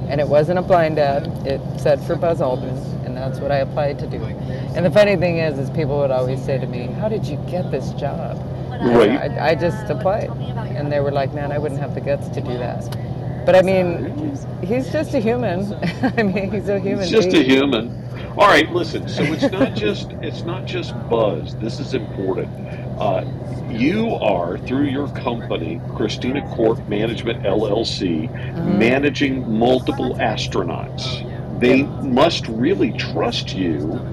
And 0.10 0.22
it 0.22 0.28
wasn't 0.28 0.60
a 0.60 0.62
blind 0.62 1.00
ad. 1.00 1.28
It 1.46 1.62
said 1.80 2.02
for 2.02 2.16
Buzz 2.16 2.40
Aldrin, 2.40 3.06
and 3.06 3.16
that's 3.16 3.40
what 3.40 3.52
I 3.52 3.58
applied 3.58 4.00
to 4.00 4.08
do. 4.08 4.24
And 4.24 4.86
the 4.86 4.92
funny 4.92 5.18
thing 5.18 5.38
is, 5.38 5.60
is 5.60 5.70
people 5.70 5.98
would 6.00 6.12
always 6.12 6.44
say 6.44 6.58
to 6.58 6.66
me, 6.66 6.88
"How 6.88 7.10
did 7.10 7.26
you 7.26 7.38
get 7.50 7.72
this 7.72 7.92
job?" 7.94 8.38
Right. 8.70 9.12
I, 9.12 9.50
I 9.50 9.56
just 9.56 9.90
applied, 9.90 10.30
and 10.30 10.90
they 10.90 11.02
were 11.02 11.12
like, 11.12 11.34
"Man, 11.34 11.52
I 11.52 11.58
wouldn't 11.58 11.82
have 11.82 11.94
the 11.94 12.02
guts 12.02 12.30
to 12.30 12.42
do 12.42 12.58
that." 12.58 12.88
But 13.46 13.56
I 13.56 13.62
mean, 13.62 14.38
he's 14.64 14.92
just 14.92 15.14
a 15.14 15.20
human. 15.20 15.74
I 16.18 16.24
mean, 16.24 16.52
he's 16.52 16.70
a 16.70 16.80
human. 16.80 17.04
He's 17.04 17.12
just 17.12 17.34
a 17.34 17.44
human. 17.44 18.07
All 18.38 18.50
right, 18.50 18.70
listen. 18.72 19.08
So 19.08 19.34
it's 19.34 19.52
not 19.52 19.74
just 19.76 20.16
it's 20.22 20.46
not 20.46 20.66
just 20.66 21.08
buzz. 21.10 21.56
This 21.62 21.80
is 21.80 21.94
important. 21.96 22.52
Uh, 23.00 23.22
you 23.68 24.18
are 24.20 24.60
through 24.60 24.88
your 24.88 25.10
company, 25.10 25.84
Christina 25.88 26.44
Korp 26.44 26.80
Management 26.88 27.40
LLC, 27.46 28.32
hmm 28.54 28.64
managing 28.64 29.46
multiple 29.50 30.18
astronauts. 30.22 31.24
They 31.52 31.78
Yep. 31.80 31.92
must 32.02 32.50
really 32.50 32.94
trust 32.94 33.54
you. 33.56 34.04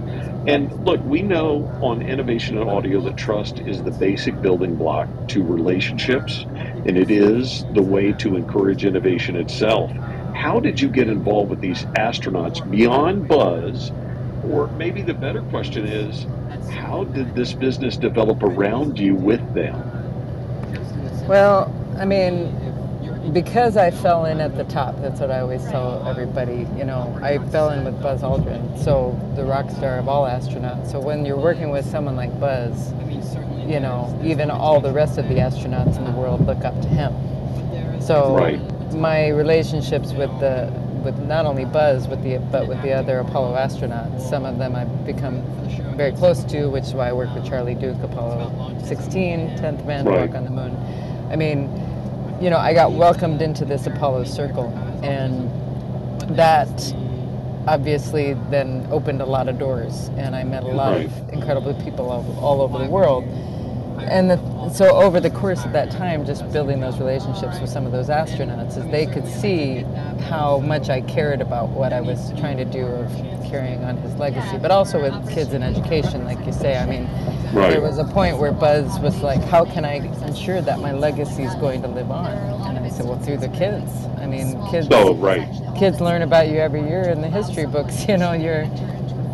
And 0.46 0.72
look, 0.78 1.02
we 1.04 1.22
know 1.22 1.72
on 1.80 2.02
innovation 2.02 2.58
and 2.58 2.68
audio 2.68 3.02
that 3.02 3.16
trust 3.18 3.60
is 3.66 3.82
the 3.84 3.92
basic 3.92 4.40
building 4.42 4.76
block 4.76 5.10
to 5.30 5.44
relationships, 5.46 6.46
and 6.84 6.98
it 6.98 7.10
is 7.10 7.64
the 7.70 7.84
way 7.84 8.14
to 8.14 8.36
encourage 8.36 8.84
innovation 8.84 9.36
itself. 9.36 9.92
How 10.32 10.60
did 10.60 10.80
you 10.80 10.90
get 10.90 11.08
involved 11.08 11.50
with 11.50 11.60
these 11.60 11.86
astronauts 11.98 12.58
beyond 12.68 13.28
buzz? 13.28 13.92
Or 14.50 14.68
maybe 14.68 15.02
the 15.02 15.14
better 15.14 15.42
question 15.42 15.86
is, 15.86 16.26
how 16.70 17.04
did 17.04 17.34
this 17.34 17.52
business 17.52 17.96
develop 17.96 18.42
around 18.42 18.98
you 18.98 19.14
with 19.14 19.54
them? 19.54 19.76
Well, 21.26 21.72
I 21.98 22.04
mean, 22.04 22.52
because 23.32 23.76
I 23.76 23.90
fell 23.90 24.26
in 24.26 24.40
at 24.40 24.56
the 24.56 24.64
top, 24.64 25.00
that's 25.00 25.20
what 25.20 25.30
I 25.30 25.40
always 25.40 25.64
tell 25.64 26.06
everybody. 26.06 26.66
You 26.76 26.84
know, 26.84 27.18
I 27.22 27.38
fell 27.50 27.70
in 27.70 27.84
with 27.84 28.00
Buzz 28.02 28.22
Aldrin, 28.22 28.82
so 28.82 29.18
the 29.34 29.44
rock 29.44 29.70
star 29.70 29.98
of 29.98 30.08
all 30.08 30.24
astronauts. 30.26 30.90
So 30.90 31.00
when 31.00 31.24
you're 31.24 31.40
working 31.40 31.70
with 31.70 31.86
someone 31.86 32.16
like 32.16 32.38
Buzz, 32.38 32.92
you 33.66 33.80
know, 33.80 34.18
even 34.22 34.50
all 34.50 34.80
the 34.80 34.92
rest 34.92 35.16
of 35.18 35.28
the 35.28 35.36
astronauts 35.36 35.96
in 35.96 36.04
the 36.04 36.10
world 36.12 36.46
look 36.46 36.64
up 36.64 36.80
to 36.82 36.88
him. 36.88 37.14
So 38.00 38.36
Right. 38.36 38.60
my 38.94 39.28
relationships 39.28 40.12
with 40.12 40.30
the 40.40 40.70
with 41.04 41.18
not 41.18 41.46
only 41.46 41.64
Buzz, 41.64 42.08
with 42.08 42.22
the 42.22 42.38
but 42.50 42.66
with 42.66 42.80
the 42.82 42.92
other 42.92 43.18
Apollo 43.18 43.54
astronauts, 43.56 44.20
some 44.28 44.44
of 44.44 44.58
them 44.58 44.74
I've 44.74 45.04
become 45.06 45.42
very 45.96 46.12
close 46.12 46.42
to, 46.44 46.66
which 46.66 46.84
is 46.84 46.94
why 46.94 47.08
I 47.10 47.12
work 47.12 47.32
with 47.34 47.46
Charlie 47.46 47.74
Duke, 47.74 48.02
Apollo 48.02 48.74
16, 48.84 49.50
10th 49.58 49.84
man 49.86 50.04
to 50.04 50.10
Right. 50.10 50.28
walk 50.28 50.36
on 50.36 50.44
the 50.44 50.50
moon. 50.50 50.76
I 51.30 51.36
mean, 51.36 51.70
you 52.40 52.50
know, 52.50 52.58
I 52.58 52.74
got 52.74 52.92
welcomed 52.92 53.42
into 53.42 53.64
this 53.64 53.86
Apollo 53.86 54.24
circle, 54.24 54.72
and 55.02 55.50
that 56.36 56.94
obviously 57.66 58.34
then 58.50 58.86
opened 58.90 59.22
a 59.22 59.26
lot 59.26 59.48
of 59.48 59.58
doors, 59.58 60.10
and 60.16 60.34
I 60.34 60.44
met 60.44 60.64
a 60.64 60.68
lot 60.68 60.92
Right. 60.94 61.06
of 61.06 61.32
incredible 61.32 61.74
people 61.74 62.10
all, 62.10 62.24
all 62.40 62.60
over 62.60 62.78
the 62.78 62.90
world. 62.90 63.24
And 64.00 64.30
the, 64.30 64.68
so 64.70 64.94
over 64.96 65.20
the 65.20 65.30
course 65.30 65.64
of 65.64 65.72
that 65.72 65.90
time, 65.90 66.24
just 66.26 66.50
building 66.52 66.80
those 66.80 66.98
relationships 66.98 67.60
with 67.60 67.70
some 67.70 67.86
of 67.86 67.92
those 67.92 68.08
astronauts, 68.08 68.76
is 68.76 68.84
they 68.90 69.06
could 69.06 69.26
see 69.26 69.82
how 70.28 70.58
much 70.60 70.90
I 70.90 71.00
cared 71.02 71.40
about 71.40 71.68
what 71.70 71.92
I 71.92 72.00
was 72.00 72.32
trying 72.38 72.56
to 72.58 72.64
do 72.64 72.84
of 72.86 73.10
carrying 73.50 73.84
on 73.84 73.96
his 73.98 74.14
legacy, 74.16 74.58
but 74.58 74.70
also 74.70 75.00
with 75.00 75.30
kids 75.30 75.52
in 75.52 75.62
education, 75.62 76.24
like 76.24 76.44
you 76.44 76.52
say. 76.52 76.76
I 76.76 76.86
mean, 76.86 77.08
Right. 77.52 77.70
there 77.70 77.80
was 77.80 77.98
a 77.98 78.04
point 78.04 78.38
where 78.38 78.50
Buzz 78.50 78.98
was 78.98 79.22
like, 79.22 79.40
"How 79.44 79.64
can 79.64 79.84
I 79.84 79.96
ensure 80.26 80.60
that 80.60 80.80
my 80.80 80.90
legacy 80.92 81.44
is 81.44 81.54
going 81.56 81.82
to 81.82 81.88
live 81.88 82.10
on?" 82.10 82.32
And 82.66 82.78
I 82.84 82.88
said, 82.88 83.06
"Well, 83.06 83.18
through 83.20 83.36
the 83.36 83.48
kids. 83.48 83.90
I 84.20 84.26
mean, 84.26 84.60
kids." 84.72 84.88
Oh, 84.90 85.14
right. 85.14 85.46
kids 85.76 86.00
learn 86.00 86.22
about 86.22 86.48
you 86.48 86.58
every 86.58 86.82
year 86.82 87.02
in 87.02 87.20
the 87.20 87.28
history 87.28 87.66
books 87.66 88.06
you 88.08 88.16
know 88.16 88.32
you're 88.32 88.64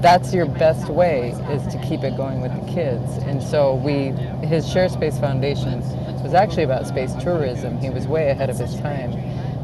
that's 0.00 0.32
your 0.32 0.46
best 0.46 0.88
way 0.88 1.30
is 1.50 1.66
to 1.72 1.78
keep 1.86 2.02
it 2.02 2.16
going 2.16 2.40
with 2.40 2.52
the 2.54 2.72
kids. 2.72 3.18
And 3.24 3.42
so 3.42 3.74
we 3.74 4.10
his 4.46 4.70
share 4.70 4.88
space 4.88 5.18
foundation 5.18 5.80
was 6.22 6.34
actually 6.34 6.64
about 6.64 6.86
space 6.86 7.14
tourism. 7.14 7.78
He 7.78 7.90
was 7.90 8.06
way 8.06 8.30
ahead 8.30 8.50
of 8.50 8.58
his 8.58 8.78
time 8.80 9.12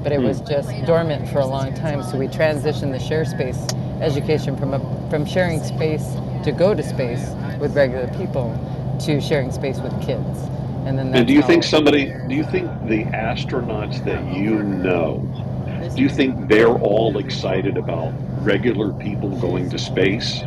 but 0.06 0.12
it 0.12 0.20
was 0.20 0.38
hmm. 0.38 0.46
just 0.46 0.70
dormant 0.86 1.28
for 1.30 1.40
a 1.40 1.46
long 1.46 1.74
time. 1.74 2.00
So 2.00 2.16
we 2.16 2.28
transitioned 2.28 2.92
the 2.92 3.00
share 3.00 3.24
space 3.24 3.58
education 4.00 4.56
from 4.56 4.72
a, 4.72 5.10
from 5.10 5.26
sharing 5.26 5.60
space 5.60 6.14
to 6.44 6.52
go 6.52 6.74
to 6.74 6.82
space 6.84 7.28
with 7.58 7.74
regular 7.74 8.06
people 8.16 8.54
to 9.00 9.20
sharing 9.20 9.50
space 9.50 9.80
with 9.80 9.92
kids. 10.00 10.38
And 10.86 10.96
then 10.96 11.12
And 11.12 11.26
do 11.26 11.32
you 11.32 11.42
think 11.42 11.64
somebody, 11.64 12.14
do 12.28 12.36
you 12.36 12.44
think 12.44 12.70
the 12.86 13.02
astronauts 13.06 14.04
that 14.04 14.24
you 14.32 14.62
know, 14.62 15.28
do 15.96 16.02
you 16.02 16.08
think 16.10 16.48
they're 16.48 16.68
all 16.68 17.16
excited 17.16 17.78
about 17.78 18.12
regular 18.44 18.92
people 18.92 19.30
going 19.40 19.70
to 19.70 19.78
space? 19.78 20.42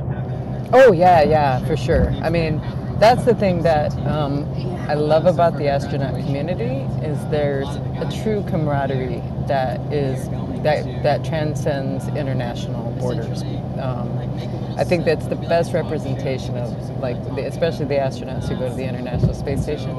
Oh 0.71 0.91
yeah, 0.91 1.23
yeah, 1.23 1.65
for 1.65 1.75
sure. 1.75 2.11
I 2.21 2.29
mean, 2.29 2.61
that's 2.99 3.25
the 3.25 3.33
thing 3.33 3.63
that 3.63 3.91
um, 4.05 4.45
I 4.87 4.93
love 4.93 5.25
about 5.25 5.57
the 5.57 5.67
astronaut 5.67 6.13
community 6.13 6.85
is 7.03 7.17
there's 7.31 7.67
a 7.67 8.21
true 8.23 8.43
camaraderie 8.47 9.23
that 9.47 9.79
is 9.91 10.29
that 10.61 11.01
that 11.01 11.25
transcends 11.25 12.07
international 12.09 12.91
borders. 12.99 13.41
Um, 13.79 14.19
I 14.77 14.83
think 14.83 15.03
that's 15.03 15.25
the 15.25 15.35
best 15.35 15.73
representation 15.73 16.57
of 16.57 16.71
like, 16.99 17.21
the, 17.35 17.45
especially 17.47 17.85
the 17.85 17.95
astronauts 17.95 18.47
who 18.47 18.55
go 18.55 18.69
to 18.69 18.75
the 18.75 18.87
International 18.87 19.33
Space 19.33 19.63
Station. 19.63 19.95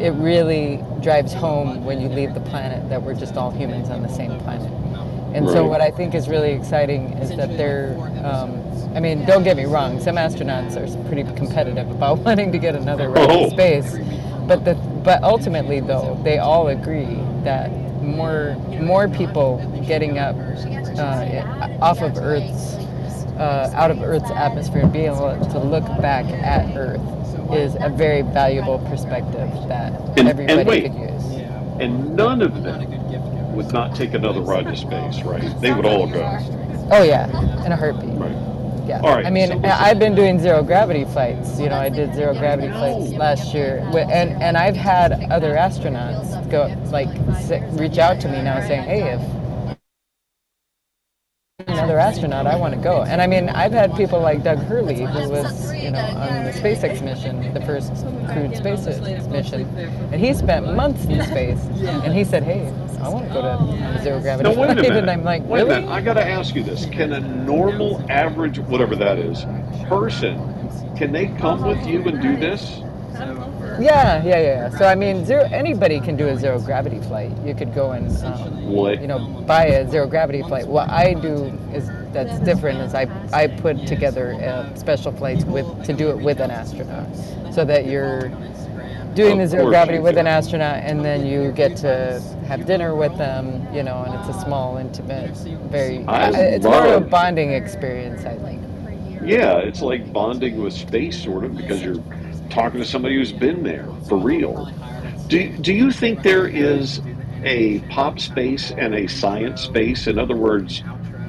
It 0.00 0.10
really 0.14 0.82
drives 1.02 1.32
home 1.32 1.84
when 1.84 2.00
you 2.00 2.08
leave 2.08 2.34
the 2.34 2.40
planet 2.40 2.88
that 2.88 3.02
we're 3.02 3.14
just 3.14 3.36
all 3.36 3.50
humans 3.50 3.90
on 3.90 4.02
the 4.02 4.08
same 4.08 4.38
planet. 4.40 4.70
And 5.34 5.48
so 5.48 5.66
what 5.66 5.80
I 5.80 5.90
think 5.90 6.14
is 6.14 6.28
really 6.28 6.50
exciting 6.52 7.12
is 7.18 7.36
that 7.36 7.56
they're, 7.56 7.94
um, 8.24 8.60
I 8.96 9.00
mean, 9.00 9.24
don't 9.26 9.44
get 9.44 9.56
me 9.56 9.64
wrong, 9.64 10.00
some 10.00 10.16
astronauts 10.16 10.74
are 10.76 11.06
pretty 11.06 11.22
competitive 11.34 11.88
about 11.90 12.18
wanting 12.26 12.50
to 12.50 12.58
get 12.58 12.74
another 12.74 13.08
run 13.10 13.30
Oh. 13.30 13.44
in 13.44 13.50
space. 13.50 13.96
But 14.48 14.64
the, 14.64 14.74
but 15.04 15.22
ultimately 15.22 15.80
though, 15.80 16.18
they 16.24 16.38
all 16.38 16.68
agree 16.68 17.18
that 17.44 17.70
more 18.02 18.56
more 18.80 19.08
people 19.08 19.58
getting 19.86 20.18
up 20.18 20.34
uh, 20.98 21.68
off 21.80 22.00
of 22.00 22.16
Earth's 22.16 22.74
uh, 23.40 23.70
out 23.74 23.90
of 23.90 24.02
Earth's 24.02 24.30
atmosphere 24.30 24.82
and 24.82 24.92
being 24.92 25.06
able 25.06 25.38
to 25.50 25.58
look 25.58 25.84
back 26.00 26.26
at 26.26 26.76
Earth 26.76 27.00
is 27.52 27.74
a 27.80 27.88
very 27.88 28.22
valuable 28.22 28.78
perspective 28.90 29.48
that 29.68 29.92
And- 30.16 30.28
and 30.28 30.28
everybody 30.28 30.68
wait. 30.68 30.82
could 30.92 30.94
use. 31.00 31.24
And 31.80 32.14
none 32.14 32.42
of 32.42 32.62
them 32.62 32.86
would 33.54 33.72
not 33.72 33.96
take 33.96 34.14
another 34.14 34.40
ride 34.40 34.66
to 34.66 34.76
space, 34.76 35.22
right? 35.22 35.42
They 35.60 35.72
would 35.72 35.86
all 35.86 36.06
go. 36.06 36.38
Oh 36.92 37.02
yeah, 37.02 37.26
in 37.64 37.72
a 37.72 37.76
heartbeat. 37.76 38.10
Right. 38.18 38.32
Yeah. 38.86 39.00
All 39.02 39.14
right, 39.14 39.24
I 39.24 39.30
mean, 39.30 39.48
so 39.62 39.68
I've 39.68 39.98
been 40.00 40.14
doing 40.16 40.38
zero 40.40 40.62
gravity 40.64 41.04
flights. 41.04 41.60
You 41.60 41.68
know, 41.68 41.76
I 41.76 41.88
did 41.88 42.12
zero 42.14 42.34
gravity 42.34 42.68
flights 42.68 43.12
last 43.12 43.54
year, 43.54 43.78
and 43.94 44.42
and 44.42 44.56
I've 44.56 44.76
had 44.76 45.28
other 45.30 45.54
astronauts 45.54 46.50
go 46.50 46.68
like 46.90 47.08
reach 47.78 47.98
out 47.98 48.20
to 48.20 48.28
me 48.28 48.42
now 48.42 48.60
saying, 48.60 48.82
"Hey, 48.82 49.02
if 49.12 49.20
another 51.90 52.00
astronaut, 52.00 52.46
I 52.46 52.56
want 52.56 52.74
to 52.74 52.80
go." 52.80 53.02
And 53.02 53.20
I 53.20 53.26
mean, 53.26 53.48
I've 53.48 53.72
had 53.72 53.94
people 53.96 54.20
like 54.20 54.42
Doug 54.42 54.58
Hurley, 54.58 55.04
who 55.04 55.28
was 55.28 55.74
you 55.74 55.90
know 55.90 55.98
on 55.98 56.44
the 56.44 56.52
SpaceX 56.52 57.02
mission, 57.02 57.52
the 57.52 57.60
first 57.60 57.92
crewed 58.32 58.56
space 58.56 58.86
mission, 59.28 59.62
and 60.12 60.20
he 60.20 60.32
spent 60.34 60.74
months 60.74 61.04
in 61.04 61.22
space, 61.22 61.60
and 62.04 62.14
he 62.14 62.24
said, 62.24 62.44
"Hey, 62.44 62.72
I 63.00 63.08
want 63.08 63.28
to 63.28 63.34
go 63.34 63.42
to 63.42 64.02
zero 64.02 64.20
gravity 64.20 64.48
Now, 64.48 64.60
wait 64.60 64.70
a 64.70 64.74
minute. 64.74 64.96
and 64.98 65.10
I'm 65.10 65.24
like, 65.24 65.42
wait 65.46 65.62
a 65.62 65.66
minute. 65.66 65.88
I 65.88 66.00
got 66.00 66.14
to 66.14 66.26
ask 66.26 66.54
you 66.54 66.62
this. 66.62 66.84
Can 66.86 67.14
a 67.14 67.20
normal, 67.20 68.04
average, 68.10 68.58
whatever 68.58 68.94
that 68.96 69.18
is, 69.18 69.46
person, 69.88 70.36
can 70.96 71.10
they 71.12 71.28
come 71.38 71.62
with 71.62 71.84
you 71.86 72.02
and 72.06 72.20
do 72.20 72.36
this? 72.36 72.82
Yeah, 73.80 74.22
yeah, 74.24 74.40
yeah. 74.40 74.70
So 74.70 74.84
I 74.84 74.94
mean, 74.94 75.24
zero. 75.24 75.48
Anybody 75.50 76.00
can 76.00 76.16
do 76.16 76.28
a 76.28 76.36
zero 76.36 76.60
gravity 76.60 77.00
flight. 77.00 77.32
You 77.44 77.54
could 77.54 77.74
go 77.74 77.92
and, 77.92 78.10
um, 78.24 78.68
you 79.00 79.06
know, 79.06 79.18
buy 79.46 79.64
a 79.66 79.88
zero 79.90 80.06
gravity 80.06 80.42
flight. 80.42 80.66
What 80.66 80.90
I 80.90 81.14
do 81.14 81.46
is 81.72 81.88
that's 82.12 82.38
different. 82.40 82.78
Is 82.80 82.94
I 82.94 83.06
I 83.32 83.46
put 83.46 83.86
together 83.86 84.34
uh, 84.34 84.74
special 84.74 85.12
flights 85.12 85.44
with 85.44 85.66
to 85.84 85.92
do 85.92 86.10
it 86.10 86.18
with 86.18 86.40
an 86.40 86.50
astronaut, 86.50 87.08
so 87.52 87.64
that 87.64 87.86
you're 87.86 88.28
doing 89.14 89.38
the 89.38 89.46
zero 89.46 89.66
gravity 89.68 89.98
with 89.98 90.18
an 90.18 90.26
astronaut, 90.26 90.76
and 90.82 91.04
then 91.04 91.26
you 91.26 91.50
get 91.52 91.76
to 91.78 92.22
have 92.46 92.66
dinner 92.66 92.94
with 92.94 93.16
them. 93.16 93.66
You 93.74 93.82
know, 93.82 94.02
and 94.02 94.14
it's 94.14 94.36
a 94.36 94.40
small, 94.40 94.76
intimate, 94.76 95.36
very. 95.70 96.04
I 96.06 96.30
it's 96.30 96.64
more 96.64 96.86
of 96.86 97.02
a 97.02 97.06
bonding 97.06 97.52
experience. 97.52 98.24
I 98.24 98.36
think. 98.36 98.60
Yeah, 99.22 99.58
it's 99.58 99.82
like 99.82 100.12
bonding 100.12 100.62
with 100.62 100.72
space, 100.72 101.22
sort 101.22 101.44
of, 101.44 101.54
because 101.54 101.82
you're 101.82 102.02
talking 102.50 102.80
to 102.80 102.86
somebody 102.86 103.16
who's 103.16 103.32
been 103.32 103.62
there 103.62 103.88
for 104.08 104.18
real. 104.18 104.66
Do, 105.28 105.48
do 105.58 105.72
you 105.72 105.92
think 105.92 106.22
there 106.22 106.46
is 106.46 107.00
a 107.44 107.80
pop 107.88 108.18
space 108.18 108.70
and 108.72 108.94
a 108.94 109.06
science 109.06 109.62
space? 109.62 110.06
In 110.06 110.18
other 110.18 110.36
words, 110.36 110.82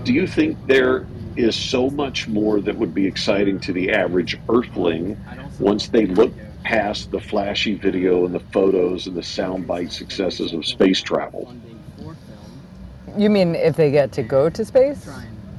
do 0.04 0.14
you 0.14 0.28
think 0.28 0.58
there 0.68 1.06
is 1.36 1.56
so 1.56 1.90
much 1.90 2.28
more 2.28 2.60
that 2.60 2.76
would 2.76 2.94
be 2.94 3.06
exciting 3.06 3.60
to 3.62 3.74
the 3.74 3.92
average 3.92 4.38
earthling 4.50 5.18
once 5.60 5.88
they 5.88 6.06
look 6.06 6.34
past 6.64 7.12
the 7.12 7.20
flashy 7.20 7.76
video 7.76 8.26
and 8.26 8.36
the 8.36 8.40
photos 8.40 9.08
and 9.08 9.16
the 9.16 9.22
soundbite 9.22 9.92
successes 9.92 10.54
of 10.54 10.66
space 10.66 11.02
travel? 11.02 11.54
You 13.18 13.30
mean 13.30 13.56
if 13.56 13.76
they 13.76 13.92
get 13.92 14.12
to 14.14 14.24
go 14.24 14.50
to 14.50 14.66
space? 14.66 15.10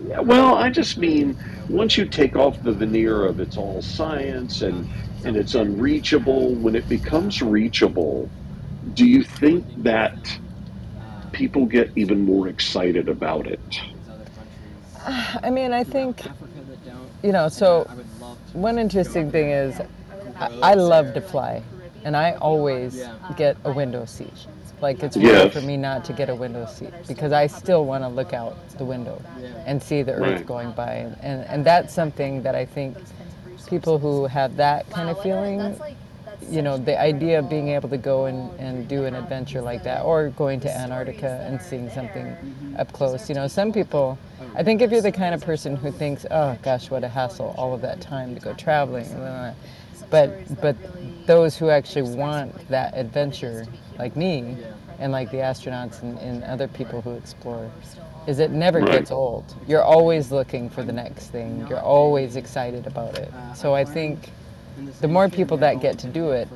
Yeah, 0.07 0.21
well, 0.21 0.55
I 0.55 0.71
just 0.71 0.99
mean 0.99 1.39
once 1.73 1.97
you 1.97 2.05
take 2.05 2.37
off 2.37 2.63
the 2.63 2.73
veneer 2.73 3.25
of 3.25 3.41
it's 3.41 3.57
all 3.57 3.81
science 3.81 4.63
and 4.63 4.89
and 5.25 5.37
it's 5.37 5.55
unreachable, 5.55 6.55
when 6.57 6.75
it 6.75 6.89
becomes 6.89 7.43
reachable, 7.43 8.29
do 8.95 9.07
you 9.07 9.23
think 9.23 9.65
that 9.85 10.39
people 11.31 11.65
get 11.65 11.91
even 11.95 12.25
more 12.25 12.49
excited 12.49 13.09
about 13.09 13.47
it? 13.47 13.81
I 15.07 15.51
mean, 15.51 15.73
I 15.73 15.85
think, 15.85 16.23
you 17.23 17.31
know, 17.31 17.49
so 17.49 17.85
one 18.53 18.79
interesting 18.79 19.31
thing 19.31 19.51
is 19.51 19.81
I, 20.41 20.73
I 20.73 20.75
love 20.75 21.15
to 21.15 21.21
fly, 21.21 21.63
and 22.05 22.17
I 22.17 22.33
always 22.33 23.05
get 23.37 23.57
a 23.65 23.73
window 23.73 24.05
seat. 24.05 24.47
Like 24.83 25.03
it's 25.03 25.17
Yes. 25.17 25.53
for 25.53 25.61
me 25.63 25.77
not 25.77 26.05
to 26.07 26.13
get 26.13 26.29
a 26.29 26.35
window 26.35 26.67
seat 26.67 26.93
because 27.07 27.33
I 27.33 27.47
still 27.47 27.85
want 27.87 28.03
to 28.05 28.09
look 28.09 28.33
out 28.33 28.57
the 28.79 28.85
window 28.85 29.23
and 29.65 29.81
see 29.83 30.03
the 30.03 30.13
earth 30.13 30.39
Right. 30.39 30.47
going 30.47 30.73
by, 30.73 30.93
and, 30.95 31.17
and, 31.23 31.45
and 31.49 31.65
that's 31.65 31.95
something 31.95 32.43
that 32.43 32.55
I 32.57 32.65
think 32.65 32.97
people 33.69 33.99
who 33.99 34.27
have 34.27 34.57
that 34.57 34.91
kind 34.91 35.09
of 35.09 35.21
feeling 35.23 35.77
you 36.51 36.61
know, 36.61 36.77
the 36.77 37.01
idea 37.01 37.39
of 37.39 37.49
being 37.49 37.69
able 37.69 37.89
to 37.89 37.97
go 37.97 38.27
and, 38.27 38.51
and 38.59 38.89
do 38.89 39.05
an 39.05 39.15
adventure 39.15 39.63
like 39.63 39.85
that, 39.85 40.03
or 40.03 40.31
going 40.31 40.59
to 40.61 40.77
Antarctica 40.77 41.45
and 41.47 41.63
seeing 41.63 41.89
something 41.91 42.37
up 42.77 42.93
close. 42.93 43.29
You 43.29 43.37
know, 43.37 43.47
some 43.47 43.73
people, 43.73 44.19
I 44.57 44.63
think 44.65 44.83
if 44.83 44.91
you're 44.91 45.01
the 45.01 45.13
kind 45.13 45.35
of 45.35 45.41
person 45.41 45.77
who 45.77 45.93
thinks, 45.93 46.27
oh 46.31 46.59
gosh, 46.63 46.91
what 46.91 47.05
a 47.05 47.09
hassle, 47.09 47.55
all 47.57 47.73
of 47.73 47.81
that 47.83 48.01
time 48.01 48.35
to 48.35 48.41
go 48.41 48.53
traveling, 48.55 49.07
but 50.11 50.61
but 50.61 50.77
those 51.27 51.57
who 51.57 51.71
actually 51.71 52.15
want 52.17 52.69
that 52.69 52.93
adventure, 52.97 53.65
like 53.99 54.17
me, 54.17 54.57
and 54.99 55.13
like 55.13 55.31
the 55.31 55.39
astronauts 55.39 56.03
and, 56.03 56.19
and 56.19 56.45
other 56.45 56.69
people 56.69 57.01
who 57.03 57.13
explore, 57.13 57.71
is 58.27 58.39
it 58.39 58.51
never 58.51 58.81
Right. 58.81 58.93
gets 58.93 59.11
old. 59.11 59.45
You're 59.67 59.83
always 59.83 60.31
looking 60.31 60.69
for 60.71 60.83
the 60.83 60.93
next 60.93 61.29
thing. 61.29 61.67
You're 61.69 61.81
always 61.81 62.37
excited 62.37 62.87
about 62.87 63.19
it. 63.19 63.33
So 63.55 63.75
I 63.75 63.85
think 63.85 64.31
the 65.01 65.09
more 65.09 65.29
people 65.29 65.57
that 65.59 65.81
get 65.81 65.99
to 66.01 66.07
do 66.07 66.31
it, 66.31 66.49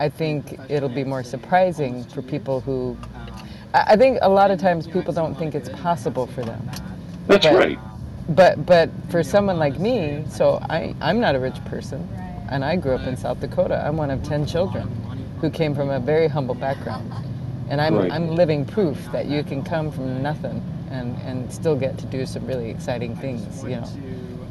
I 0.00 0.08
think 0.08 0.58
it'll 0.68 0.88
be 0.88 1.04
more 1.04 1.22
surprising 1.22 2.04
for 2.04 2.22
people 2.22 2.60
who. 2.60 2.96
I 3.74 3.96
think 3.96 4.18
a 4.22 4.28
lot 4.28 4.50
of 4.52 4.60
times 4.60 4.86
people 4.86 5.12
don't 5.12 5.34
think 5.36 5.54
it's 5.54 5.68
possible 5.68 6.26
for 6.28 6.42
them. 6.42 6.62
That's 7.26 7.46
But- 7.46 7.54
right. 7.56 7.78
But 8.28 8.64
but 8.64 8.88
for 9.10 9.22
someone 9.22 9.58
like 9.58 9.78
me, 9.78 10.24
so 10.30 10.58
I 10.70 10.94
I'm 11.02 11.20
not 11.20 11.34
a 11.34 11.38
rich 11.40 11.62
person, 11.66 12.08
and 12.50 12.64
I 12.64 12.74
grew 12.76 12.94
up 12.94 13.06
in 13.06 13.16
South 13.18 13.38
Dakota. 13.40 13.84
I'm 13.86 13.98
one 13.98 14.10
of 14.10 14.22
ten 14.22 14.46
children, 14.46 14.88
who 15.40 15.50
came 15.50 15.74
from 15.74 15.90
a 15.90 15.98
very 16.00 16.28
humble 16.28 16.54
background, 16.54 17.12
and 17.68 17.80
I'm 17.80 17.96
Right. 17.96 18.12
I'm 18.12 18.28
living 18.34 18.64
proof 18.64 18.98
that 19.12 19.26
you 19.26 19.42
can 19.42 19.62
come 19.62 19.90
from 19.90 20.22
nothing 20.22 20.62
and 20.90 21.16
and 21.26 21.52
still 21.52 21.76
get 21.76 21.98
to 21.98 22.06
do 22.06 22.24
some 22.26 22.46
really 22.46 22.70
exciting 22.70 23.16
things, 23.16 23.62
you 23.64 23.76
know. 23.76 23.88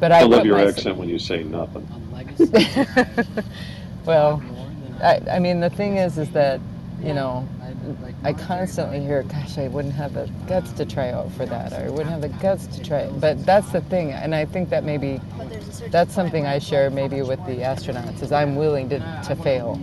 But 0.00 0.12
I, 0.12 0.20
I 0.20 0.22
love 0.24 0.44
your 0.44 0.56
myself- 0.56 0.76
accent 0.78 0.96
when 0.98 1.08
you 1.08 1.18
say 1.18 1.42
nothing. 1.44 1.86
Well, 4.04 4.42
I, 5.02 5.20
I 5.30 5.38
mean, 5.38 5.60
the 5.60 5.70
thing 5.70 5.96
is, 5.96 6.18
is 6.18 6.28
that, 6.30 6.60
you 7.02 7.12
know, 7.12 7.46
I 8.22 8.32
constantly 8.32 9.00
hear, 9.00 9.22
gosh, 9.24 9.58
I 9.58 9.68
wouldn't 9.68 9.94
have 9.94 10.14
the 10.14 10.30
guts 10.46 10.72
to 10.72 10.86
try 10.86 11.10
out 11.10 11.30
for 11.32 11.44
that, 11.46 11.72
or 11.72 11.86
I 11.86 11.90
wouldn't 11.90 12.10
have 12.10 12.22
the 12.22 12.28
guts 12.28 12.66
to 12.68 12.82
try 12.82 13.00
it. 13.00 13.20
But 13.20 13.44
that's 13.44 13.70
the 13.72 13.80
thing, 13.82 14.12
and 14.12 14.34
I 14.34 14.44
think 14.44 14.70
that 14.70 14.84
maybe 14.84 15.20
that's 15.90 16.14
something 16.14 16.46
I 16.46 16.58
share 16.58 16.90
maybe 16.90 17.22
with 17.22 17.44
the 17.46 17.58
astronauts, 17.58 18.22
is 18.22 18.32
I'm 18.32 18.56
willing 18.56 18.88
to, 18.90 18.98
to 19.26 19.36
fail. 19.36 19.80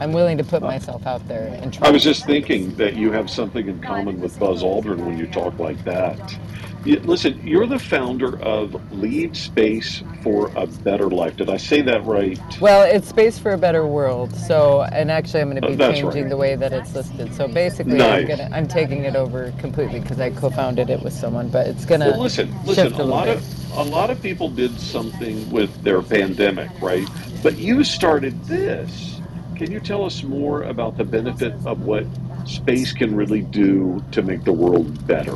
I'm 0.00 0.12
willing 0.12 0.36
to 0.38 0.44
put 0.44 0.62
myself 0.62 1.06
out 1.06 1.26
there 1.28 1.46
and 1.62 1.72
try. 1.72 1.86
I 1.86 1.90
was 1.90 2.02
just 2.02 2.26
thinking 2.26 2.74
that 2.76 2.94
you 2.96 3.12
have 3.12 3.30
something 3.30 3.68
in 3.68 3.80
common 3.80 4.20
with 4.20 4.36
Buzz 4.38 4.62
Aldrin 4.62 5.04
when 5.04 5.16
you 5.16 5.26
talk 5.26 5.58
like 5.58 5.82
that. 5.84 6.36
Listen, 6.84 7.40
you're 7.46 7.66
the 7.66 7.78
founder 7.78 8.38
of 8.42 8.76
Leave 8.92 9.36
Space 9.38 10.02
for 10.22 10.50
a 10.54 10.66
Better 10.66 11.08
Life. 11.08 11.36
Did 11.36 11.48
I 11.48 11.56
say 11.56 11.80
that 11.80 12.04
right? 12.04 12.38
Well, 12.60 12.82
it's 12.82 13.08
Space 13.08 13.38
for 13.38 13.52
a 13.52 13.58
Better 13.58 13.86
World. 13.86 14.34
So, 14.34 14.82
and 14.82 15.10
actually, 15.10 15.40
I'm 15.40 15.50
going 15.50 15.62
to 15.62 15.66
Uh, 15.66 15.70
be 15.70 15.76
that's 15.76 15.98
changing 15.98 16.22
right. 16.24 16.28
the 16.30 16.36
way 16.36 16.56
that 16.56 16.74
it's 16.74 16.94
listed. 16.94 17.32
So 17.34 17.48
basically, 17.48 17.94
Nice. 17.94 18.22
I'm 18.22 18.36
gonna 18.36 18.48
I'm 18.52 18.68
taking 18.68 19.04
it 19.04 19.16
over 19.16 19.50
completely 19.58 20.00
because 20.00 20.20
I 20.20 20.28
co-founded 20.30 20.90
it 20.90 21.02
with 21.02 21.14
someone, 21.14 21.48
but 21.48 21.66
it's 21.66 21.86
gonna 21.86 22.10
Well, 22.10 22.20
listen, 22.20 22.54
listen. 22.66 22.92
A 22.92 23.02
a 23.02 23.04
lot 23.04 23.24
bit. 23.26 23.38
of 23.38 23.78
a 23.78 23.82
lot 23.82 24.10
of 24.10 24.20
people 24.22 24.50
did 24.50 24.78
something 24.78 25.50
with 25.50 25.82
their 25.82 26.02
pandemic, 26.02 26.68
right? 26.82 27.08
But 27.42 27.56
you 27.56 27.82
started 27.82 28.44
this. 28.44 29.20
Can 29.56 29.70
you 29.72 29.80
tell 29.80 30.04
us 30.04 30.22
more 30.22 30.64
about 30.64 30.98
the 30.98 31.04
benefit 31.04 31.54
of 31.64 31.86
what 31.86 32.04
space 32.44 32.92
can 32.92 33.16
really 33.16 33.40
do 33.40 34.04
to 34.12 34.20
make 34.22 34.44
the 34.44 34.52
world 34.52 35.06
better? 35.06 35.34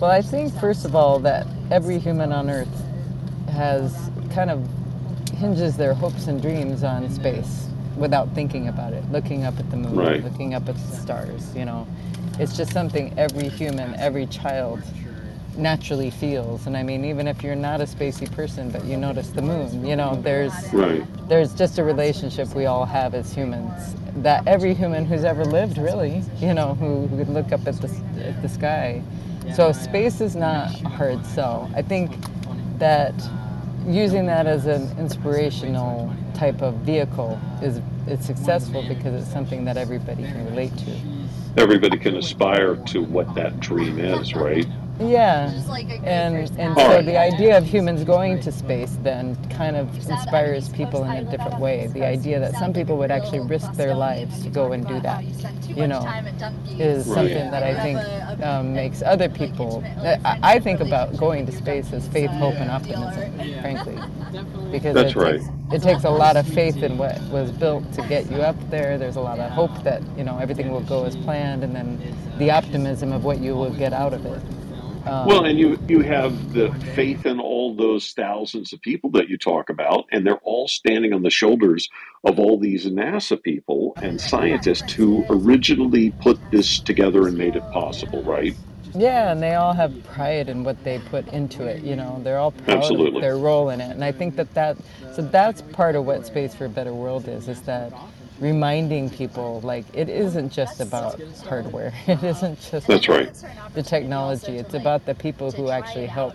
Well, 0.00 0.10
I 0.10 0.22
think 0.22 0.52
first 0.60 0.84
of 0.84 0.94
all 0.94 1.18
that 1.20 1.46
every 1.70 1.98
human 1.98 2.32
on 2.32 2.50
Earth 2.50 2.68
has 3.52 4.10
kind 4.34 4.50
of 4.50 4.66
hinges 5.38 5.76
their 5.76 5.94
hopes 5.94 6.26
and 6.26 6.40
dreams 6.42 6.82
on 6.84 7.08
space 7.10 7.68
without 7.96 8.28
thinking 8.34 8.68
about 8.68 8.92
it. 8.92 9.04
Looking 9.10 9.44
up 9.44 9.58
at 9.58 9.70
the 9.70 9.76
moon, 9.76 9.94
Right. 9.96 10.22
looking 10.22 10.52
up 10.54 10.68
at 10.68 10.74
the 10.74 10.96
stars. 10.96 11.54
You 11.56 11.64
know, 11.64 11.86
it's 12.38 12.56
just 12.56 12.72
something 12.72 13.14
every 13.16 13.48
human, 13.48 13.94
every 13.94 14.26
child 14.26 14.82
naturally 15.56 16.10
feels. 16.10 16.66
And 16.66 16.76
I 16.76 16.82
mean, 16.82 17.04
even 17.04 17.28
if 17.28 17.42
you're 17.42 17.54
not 17.54 17.80
a 17.80 17.84
spacey 17.84 18.30
person, 18.30 18.70
but 18.70 18.84
you 18.84 18.96
notice 18.96 19.28
the 19.30 19.42
moon, 19.42 19.86
you 19.86 19.94
know, 19.94 20.20
there's 20.20 20.52
Right. 20.72 21.04
there's 21.28 21.54
just 21.54 21.78
a 21.78 21.84
relationship 21.84 22.52
we 22.54 22.66
all 22.66 22.84
have 22.84 23.14
as 23.14 23.32
humans 23.32 23.94
that 24.16 24.46
every 24.46 24.74
human 24.74 25.04
who's 25.04 25.24
ever 25.24 25.44
lived 25.44 25.76
really 25.76 26.22
you 26.38 26.54
know 26.54 26.74
who, 26.74 27.06
who 27.08 27.16
could 27.16 27.28
look 27.30 27.50
up 27.50 27.66
at 27.66 27.74
the, 27.80 27.88
at 28.24 28.40
the 28.42 28.48
sky 28.48 29.02
so 29.54 29.72
space 29.72 30.20
is 30.20 30.36
not 30.36 30.80
a 30.82 30.88
hard 30.88 31.24
sell 31.26 31.70
i 31.74 31.82
think 31.82 32.12
that 32.78 33.14
using 33.86 34.26
that 34.26 34.46
as 34.46 34.66
an 34.66 34.96
inspirational 34.98 36.14
type 36.34 36.62
of 36.62 36.74
vehicle 36.76 37.38
is 37.62 37.80
it's 38.06 38.26
successful 38.26 38.82
because 38.88 39.14
it's 39.14 39.32
something 39.32 39.64
that 39.64 39.76
everybody 39.76 40.22
can 40.22 40.44
relate 40.46 40.76
to 40.78 40.90
Everybody 41.56 41.98
can 41.98 42.16
aspire 42.16 42.74
to 42.86 43.00
what 43.00 43.32
that 43.36 43.60
dream 43.60 44.00
is, 44.00 44.34
right? 44.34 44.66
Yeah, 45.00 45.50
and 46.04 46.36
and 46.56 46.76
so 46.76 47.02
the 47.02 47.18
idea 47.18 47.58
of 47.58 47.64
humans 47.64 48.04
going 48.04 48.40
to 48.42 48.52
space 48.52 48.96
then 49.02 49.34
kind 49.50 49.76
of 49.76 49.92
inspires 50.08 50.68
people 50.68 51.02
in 51.02 51.26
a 51.26 51.28
different 51.28 51.58
way. 51.58 51.88
The 51.88 52.06
idea 52.06 52.38
that 52.38 52.54
some 52.54 52.72
people 52.72 52.96
would 52.98 53.10
actually 53.10 53.40
risk 53.40 53.72
their 53.72 53.94
lives 53.94 54.44
to 54.44 54.50
go 54.50 54.70
and 54.70 54.86
do 54.86 55.00
that, 55.00 55.24
you 55.68 55.88
know, 55.88 56.06
is 56.78 57.06
something 57.06 57.50
that 57.50 57.64
I 57.64 57.74
think 57.82 58.44
um, 58.44 58.72
makes 58.72 59.02
other 59.02 59.28
people. 59.28 59.82
I, 59.98 60.38
I 60.44 60.58
think 60.60 60.78
about 60.78 61.16
going 61.16 61.44
to 61.46 61.52
space 61.52 61.92
as 61.92 62.06
faith, 62.08 62.30
hope, 62.30 62.54
and 62.54 62.70
optimism, 62.70 63.32
frankly, 63.62 63.98
because 64.70 64.94
That's 64.94 65.10
it, 65.10 65.16
right. 65.16 65.40
takes, 65.40 65.50
it 65.72 65.82
takes 65.82 66.04
a 66.04 66.10
lot 66.10 66.36
of 66.36 66.46
faith 66.46 66.84
in 66.84 66.98
what 66.98 67.20
was 67.30 67.50
built 67.50 67.92
to 67.94 68.02
get 68.06 68.30
you 68.30 68.42
up 68.42 68.56
there. 68.70 68.96
There's 68.96 69.16
a 69.16 69.20
lot 69.20 69.40
of 69.40 69.50
hope 69.50 69.82
that 69.82 70.02
you 70.16 70.22
know 70.22 70.38
everything 70.38 70.70
will 70.70 70.82
go 70.82 71.04
as 71.04 71.16
planned, 71.16 71.64
and 71.64 71.74
then 71.74 72.16
the 72.38 72.52
optimism 72.52 73.12
of 73.12 73.24
what 73.24 73.40
you 73.40 73.56
will 73.56 73.74
get 73.74 73.92
out 73.92 74.14
of 74.14 74.24
it. 74.24 74.40
Um, 75.06 75.26
Well, 75.26 75.44
and 75.44 75.58
you 75.58 75.78
you 75.88 76.00
have 76.00 76.52
the 76.54 76.72
faith 76.94 77.26
in 77.26 77.38
all 77.38 77.74
those 77.74 78.12
thousands 78.12 78.72
of 78.72 78.80
people 78.80 79.10
that 79.10 79.28
you 79.28 79.36
talk 79.36 79.68
about, 79.68 80.06
and 80.12 80.26
they're 80.26 80.40
all 80.44 80.68
standing 80.68 81.12
on 81.12 81.22
the 81.22 81.30
shoulders 81.30 81.88
of 82.24 82.38
all 82.38 82.58
these 82.58 82.86
NASA 82.86 83.40
people 83.42 83.94
and 83.96 84.20
scientists 84.20 84.92
who 84.92 85.24
originally 85.28 86.10
put 86.22 86.38
this 86.50 86.78
together 86.80 87.28
and 87.28 87.36
made 87.36 87.54
it 87.56 87.62
possible, 87.72 88.22
right? 88.22 88.54
Yeah, 88.94 89.32
and 89.32 89.42
they 89.42 89.54
all 89.54 89.72
have 89.72 89.92
pride 90.04 90.48
in 90.48 90.62
what 90.62 90.82
they 90.84 91.00
put 91.00 91.26
into 91.28 91.64
it. 91.64 91.82
You 91.82 91.96
know, 91.96 92.20
they're 92.22 92.38
all 92.38 92.52
proud 92.52 92.78
Absolutely. 92.78 93.16
of 93.16 93.22
their 93.22 93.36
role 93.36 93.70
in 93.70 93.80
it, 93.80 93.90
and 93.90 94.04
I 94.04 94.12
think 94.12 94.36
that 94.36 94.54
that 94.54 94.76
so 95.12 95.22
that's 95.22 95.62
part 95.62 95.96
of 95.96 96.06
what 96.06 96.24
Space 96.26 96.54
for 96.54 96.64
a 96.66 96.68
Better 96.68 96.94
World 96.94 97.28
is. 97.28 97.48
Is 97.48 97.60
that 97.62 97.92
reminding 98.40 99.10
people 99.10 99.60
like 99.62 99.84
it 99.94 100.08
isn't 100.08 100.52
just 100.52 100.80
about 100.80 101.20
hardware. 101.46 101.92
It 102.06 102.22
isn't 102.22 102.60
just 102.60 102.86
That's 102.86 103.08
right. 103.08 103.32
the 103.74 103.82
technology. 103.82 104.58
It's 104.58 104.74
about 104.74 105.06
the 105.06 105.14
people 105.14 105.50
who 105.52 105.70
actually 105.70 106.06
help. 106.06 106.34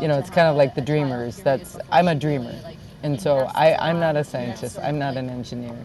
You 0.00 0.08
know, 0.08 0.18
it's 0.18 0.30
kind 0.30 0.48
of 0.48 0.56
like 0.56 0.74
the 0.74 0.80
dreamers. 0.80 1.38
That's 1.38 1.76
I'm 1.90 2.08
a 2.08 2.14
dreamer, 2.14 2.54
and 3.02 3.20
so 3.20 3.38
I, 3.54 3.76
I'm 3.88 3.98
not 4.00 4.16
a 4.16 4.24
scientist. 4.24 4.78
I'm 4.82 4.98
not 4.98 5.16
an 5.16 5.28
engineer, 5.30 5.76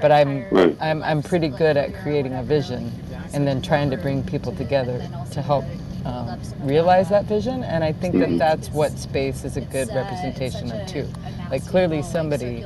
but 0.00 0.12
I'm 0.12 0.44
Right. 0.50 0.76
I'm 0.80 1.02
I'm 1.02 1.22
pretty 1.22 1.48
good 1.48 1.76
at 1.76 1.94
creating 2.02 2.34
a 2.34 2.42
vision, 2.42 2.92
and 3.32 3.46
then 3.46 3.60
trying 3.62 3.90
to 3.90 3.96
bring 3.96 4.22
people 4.22 4.54
together 4.54 4.98
to 5.32 5.42
help 5.42 5.64
um, 6.04 6.38
realize 6.60 7.08
that 7.08 7.24
vision. 7.24 7.64
And 7.64 7.82
I 7.84 7.92
think 7.92 8.14
that 8.18 8.38
that's 8.38 8.70
what 8.70 8.98
space 8.98 9.44
is 9.44 9.56
a 9.56 9.60
good 9.62 9.88
representation 9.94 10.70
of 10.72 10.86
too. 10.86 11.08
Like 11.50 11.66
clearly 11.66 12.02
somebody, 12.02 12.64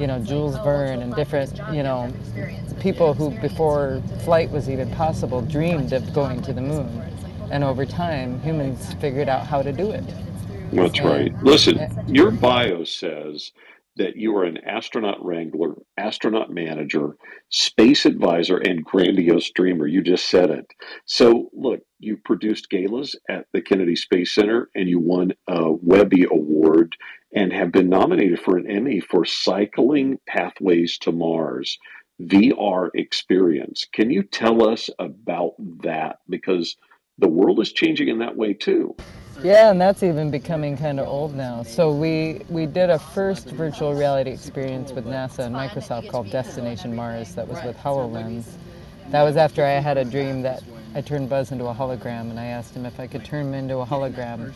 you 0.00 0.06
know, 0.06 0.18
Jules 0.18 0.56
Verne 0.56 1.02
and 1.02 1.14
different, 1.14 1.60
you 1.72 1.82
know, 1.82 2.10
people 2.80 3.12
who 3.12 3.30
before 3.40 4.02
flight 4.24 4.50
was 4.50 4.70
even 4.70 4.90
possible 4.92 5.42
dreamed 5.42 5.92
of 5.92 6.12
going 6.14 6.40
to 6.42 6.54
the 6.54 6.62
moon. 6.62 6.88
And 7.50 7.62
over 7.62 7.84
time, 7.84 8.40
humans 8.40 8.94
figured 8.94 9.28
out 9.28 9.46
how 9.46 9.60
to 9.60 9.72
do 9.72 9.90
it. 9.90 10.04
That's 10.72 11.00
right. 11.00 11.34
Listen, 11.42 12.04
your 12.06 12.30
bio 12.30 12.84
says 12.84 13.52
that 13.96 14.16
you 14.16 14.36
are 14.36 14.44
an 14.44 14.58
astronaut 14.66 15.24
wrangler, 15.24 15.74
astronaut 15.96 16.50
manager, 16.50 17.16
space 17.48 18.06
advisor, 18.06 18.56
and 18.56 18.84
grandiose 18.84 19.50
dreamer. 19.50 19.86
You 19.86 20.02
just 20.02 20.28
said 20.28 20.50
it. 20.50 20.66
So, 21.06 21.50
look, 21.52 21.80
you 21.98 22.16
produced 22.24 22.70
galas 22.70 23.16
at 23.28 23.46
the 23.52 23.60
Kennedy 23.60 23.96
Space 23.96 24.34
Center 24.34 24.70
and 24.74 24.88
you 24.88 25.00
won 25.00 25.32
a 25.48 25.72
Webby 25.72 26.24
Award 26.30 26.96
and 27.34 27.52
have 27.52 27.72
been 27.72 27.88
nominated 27.88 28.40
for 28.40 28.56
an 28.56 28.70
Emmy 28.70 29.00
for 29.00 29.24
Cycling 29.24 30.18
Pathways 30.26 30.98
to 30.98 31.12
Mars. 31.12 31.78
VR 32.20 32.90
experience. 32.94 33.86
Can 33.92 34.10
you 34.10 34.22
tell 34.22 34.68
us 34.68 34.90
about 34.98 35.54
that? 35.82 36.18
Because 36.28 36.76
the 37.18 37.28
world 37.28 37.60
is 37.60 37.72
changing 37.72 38.08
in 38.08 38.18
that 38.18 38.36
way 38.36 38.52
too. 38.52 38.94
Yeah, 39.42 39.70
and 39.70 39.80
that's 39.80 40.02
even 40.02 40.30
becoming 40.30 40.76
kind 40.76 41.00
of 41.00 41.08
old 41.08 41.34
now. 41.34 41.62
So 41.62 41.92
we 41.92 42.42
we 42.50 42.66
did 42.66 42.90
a 42.90 42.98
first 42.98 43.48
virtual 43.48 43.94
reality 43.94 44.30
experience 44.30 44.92
with 44.92 45.06
NASA 45.06 45.46
and 45.46 45.54
Microsoft 45.54 46.10
called 46.10 46.30
Destination 46.30 46.94
Mars. 46.94 47.34
That 47.34 47.48
was 47.48 47.62
with 47.64 47.76
Hololens. 47.78 48.44
That 49.10 49.22
was 49.22 49.36
after 49.36 49.64
I 49.64 49.70
had 49.70 49.96
a 49.96 50.04
dream 50.04 50.42
that 50.42 50.62
I 50.94 51.00
turned 51.00 51.30
Buzz 51.30 51.52
into 51.52 51.66
a 51.66 51.74
hologram, 51.74 52.30
and 52.30 52.38
I 52.38 52.46
asked 52.46 52.74
him 52.74 52.84
if 52.84 53.00
I 53.00 53.06
could 53.06 53.24
turn 53.24 53.46
him 53.46 53.54
into 53.54 53.78
a 53.78 53.86
hologram. 53.86 54.52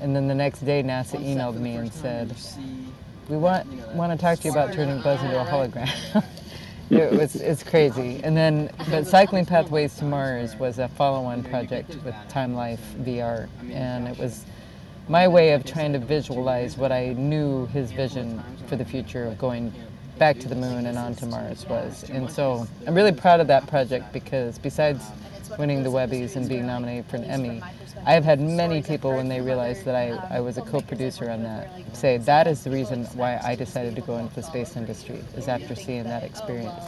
And 0.00 0.16
then 0.16 0.26
the 0.26 0.34
next 0.34 0.60
day, 0.60 0.82
NASA 0.82 1.22
emailed 1.24 1.58
me 1.60 1.76
and 1.76 1.92
said, 1.92 2.34
"We 3.28 3.36
want 3.36 3.66
want 3.94 4.12
to 4.12 4.18
talk 4.18 4.38
to 4.40 4.44
you 4.46 4.50
about 4.50 4.72
turning 4.72 5.00
Buzz 5.00 5.22
into 5.22 5.40
a 5.40 5.44
hologram." 5.44 6.24
it 6.90 7.12
was 7.12 7.36
it's 7.36 7.62
crazy. 7.62 8.20
And 8.22 8.36
then, 8.36 8.70
but 8.90 9.06
Cycling 9.06 9.46
Pathways 9.46 9.94
to 9.96 10.04
Mars 10.04 10.56
was 10.56 10.78
a 10.78 10.88
follow-on 10.88 11.44
project 11.44 11.96
with 12.04 12.14
Time 12.28 12.54
Life 12.54 12.80
VR, 13.00 13.48
and 13.70 14.08
it 14.08 14.18
was 14.18 14.44
my 15.08 15.26
way 15.26 15.52
of 15.52 15.64
trying 15.64 15.92
to 15.92 15.98
visualize 15.98 16.76
what 16.76 16.92
I 16.92 17.14
knew 17.14 17.66
his 17.66 17.92
vision 17.92 18.42
for 18.66 18.76
the 18.76 18.84
future 18.84 19.24
of 19.24 19.38
going 19.38 19.72
back 20.18 20.38
to 20.40 20.48
the 20.48 20.54
moon 20.54 20.86
and 20.86 20.98
onto 20.98 21.26
Mars 21.26 21.64
was. 21.66 22.08
And 22.10 22.30
so 22.30 22.66
I'm 22.86 22.94
really 22.94 23.12
proud 23.12 23.40
of 23.40 23.46
that 23.46 23.66
project 23.66 24.12
because 24.12 24.58
besides 24.58 25.02
winning 25.58 25.82
the 25.82 25.90
Webbies 25.90 26.36
and 26.36 26.48
being 26.48 26.66
nominated 26.66 27.06
for 27.06 27.16
an 27.16 27.24
Emmy, 27.24 27.62
I 28.04 28.12
have 28.12 28.24
had 28.24 28.40
many 28.40 28.82
people 28.82 29.12
when 29.12 29.28
they 29.28 29.40
realized 29.40 29.84
that 29.84 29.94
I, 29.94 30.36
I 30.36 30.40
was 30.40 30.58
a 30.58 30.62
co-producer 30.62 31.30
on 31.30 31.42
that 31.42 31.68
say 31.92 32.18
that 32.18 32.46
is 32.46 32.64
the 32.64 32.70
reason 32.70 33.04
why 33.14 33.40
I 33.42 33.54
decided 33.54 33.94
to 33.96 34.02
go 34.02 34.18
into 34.18 34.34
the 34.34 34.42
space 34.42 34.76
industry 34.76 35.22
is 35.36 35.48
after 35.48 35.74
seeing 35.74 36.04
that 36.04 36.22
experience. 36.22 36.84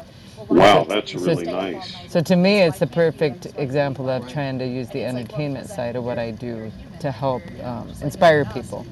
Wow, 0.49 0.85
that's 0.85 1.15
really 1.15 1.45
so, 1.45 1.53
nice. 1.53 1.97
So 2.09 2.21
to 2.21 2.37
me, 2.37 2.61
it's 2.61 2.79
the 2.79 2.87
perfect 2.87 3.47
example 3.57 4.09
of 4.09 4.29
trying 4.29 4.59
to 4.59 4.67
use 4.67 4.89
the 4.91 5.05
entertainment 5.05 5.69
side 5.69 5.97
of 5.97 6.05
what 6.05 6.19
I 6.19 6.31
do 6.31 6.71
to 7.01 7.11
help 7.11 7.43
um, 7.63 7.89
inspire 8.03 8.45
people 8.45 8.87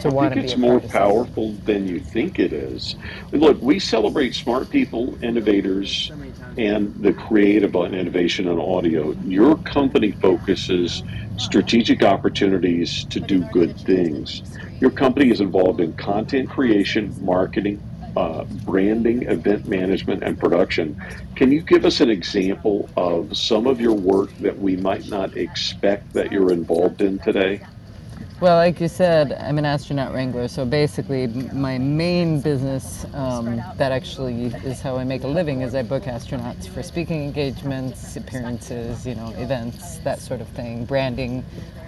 to 0.00 0.10
want 0.10 0.34
to 0.34 0.40
be. 0.40 0.46
It's 0.46 0.56
more 0.56 0.80
powerful 0.80 1.52
than 1.64 1.88
you 1.88 1.98
think 1.98 2.38
it 2.38 2.52
is. 2.52 2.96
Look, 3.32 3.60
we 3.60 3.78
celebrate 3.78 4.34
smart 4.34 4.70
people, 4.70 5.22
innovators, 5.24 6.12
and 6.56 6.94
the 7.02 7.12
creative 7.12 7.74
and 7.74 7.94
innovation 7.94 8.48
in 8.48 8.58
audio. 8.58 9.12
Your 9.24 9.56
company 9.58 10.12
focuses 10.12 11.02
strategic 11.36 12.02
opportunities 12.02 13.04
to 13.06 13.18
do 13.18 13.40
good 13.52 13.76
things. 13.80 14.42
Your 14.80 14.90
company 14.90 15.30
is 15.30 15.40
involved 15.40 15.80
in 15.80 15.94
content 15.94 16.50
creation, 16.50 17.14
marketing, 17.20 17.82
uh, 18.16 18.44
branding, 18.64 19.22
event 19.24 19.66
management, 19.66 20.22
and 20.22 20.38
production. 20.38 21.00
Can 21.34 21.50
you 21.52 21.62
give 21.62 21.84
us 21.84 22.00
an 22.00 22.10
example 22.10 22.88
of 22.96 23.36
some 23.36 23.66
of 23.66 23.80
your 23.80 23.94
work 23.94 24.36
that 24.38 24.58
we 24.58 24.76
might 24.76 25.08
not 25.08 25.36
expect 25.36 26.12
that 26.12 26.30
you're 26.30 26.52
involved 26.52 27.00
in 27.00 27.18
today? 27.18 27.60
Well, 28.40 28.56
like 28.56 28.80
you 28.80 28.88
said, 28.88 29.32
I'm 29.32 29.58
an 29.58 29.64
astronaut 29.64 30.12
wrangler, 30.12 30.48
so 30.48 30.66
basically 30.66 31.28
my 31.28 31.78
main 31.78 32.40
business 32.40 33.06
um, 33.14 33.56
that 33.76 33.92
actually 33.92 34.46
is 34.46 34.80
how 34.80 34.96
I 34.96 35.04
make 35.04 35.22
a 35.22 35.28
living 35.28 35.60
is 35.60 35.74
I 35.74 35.82
book 35.82 36.02
astronauts 36.02 36.68
for 36.68 36.82
speaking 36.82 37.22
engagements, 37.22 38.16
appearances, 38.16 39.06
you 39.06 39.14
know, 39.14 39.32
events, 39.36 39.98
that 39.98 40.20
sort 40.20 40.40
of 40.40 40.48
thing, 40.48 40.84
branding. 40.84 41.44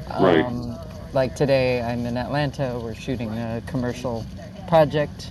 Um, 0.09 0.25
right. 0.71 0.79
Like 1.13 1.35
today, 1.35 1.83
I'm 1.83 2.07
in 2.07 2.17
Atlanta. 2.17 2.79
We're 2.83 2.95
shooting 2.95 3.31
a 3.31 3.63
commercial 3.67 4.25
project 4.69 5.31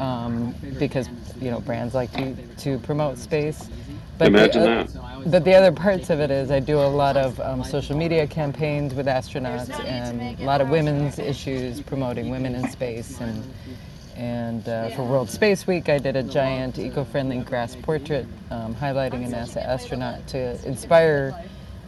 um, 0.00 0.54
because 0.78 1.08
you 1.40 1.50
know 1.50 1.60
brands 1.60 1.94
like 1.94 2.10
to 2.12 2.34
to 2.58 2.78
promote 2.80 3.18
space. 3.18 3.68
But 4.18 4.28
Imagine 4.28 4.62
the, 4.62 4.70
uh, 4.70 4.84
that. 4.84 5.30
But 5.30 5.44
the 5.44 5.54
other 5.54 5.72
parts 5.72 6.10
of 6.10 6.20
it 6.20 6.30
is 6.30 6.50
I 6.50 6.60
do 6.60 6.78
a 6.78 6.88
lot 6.88 7.16
of 7.16 7.38
um, 7.40 7.62
social 7.64 7.96
media 7.96 8.26
campaigns 8.26 8.94
with 8.94 9.06
astronauts 9.06 9.70
and 9.84 10.40
a 10.40 10.44
lot 10.44 10.60
of 10.60 10.68
women's 10.68 11.18
issues 11.18 11.80
promoting 11.80 12.30
women 12.30 12.54
in 12.54 12.68
space 12.70 13.20
and 13.20 13.44
and 14.16 14.68
uh, 14.68 14.90
for 14.90 15.02
World 15.02 15.30
Space 15.30 15.66
Week, 15.66 15.88
I 15.88 15.96
did 15.96 16.14
a 16.14 16.22
giant 16.22 16.78
eco-friendly 16.78 17.38
grass 17.38 17.74
portrait 17.74 18.26
um, 18.50 18.74
highlighting 18.74 19.26
a 19.26 19.34
NASA 19.34 19.64
astronaut 19.64 20.26
to 20.28 20.62
inspire 20.68 21.34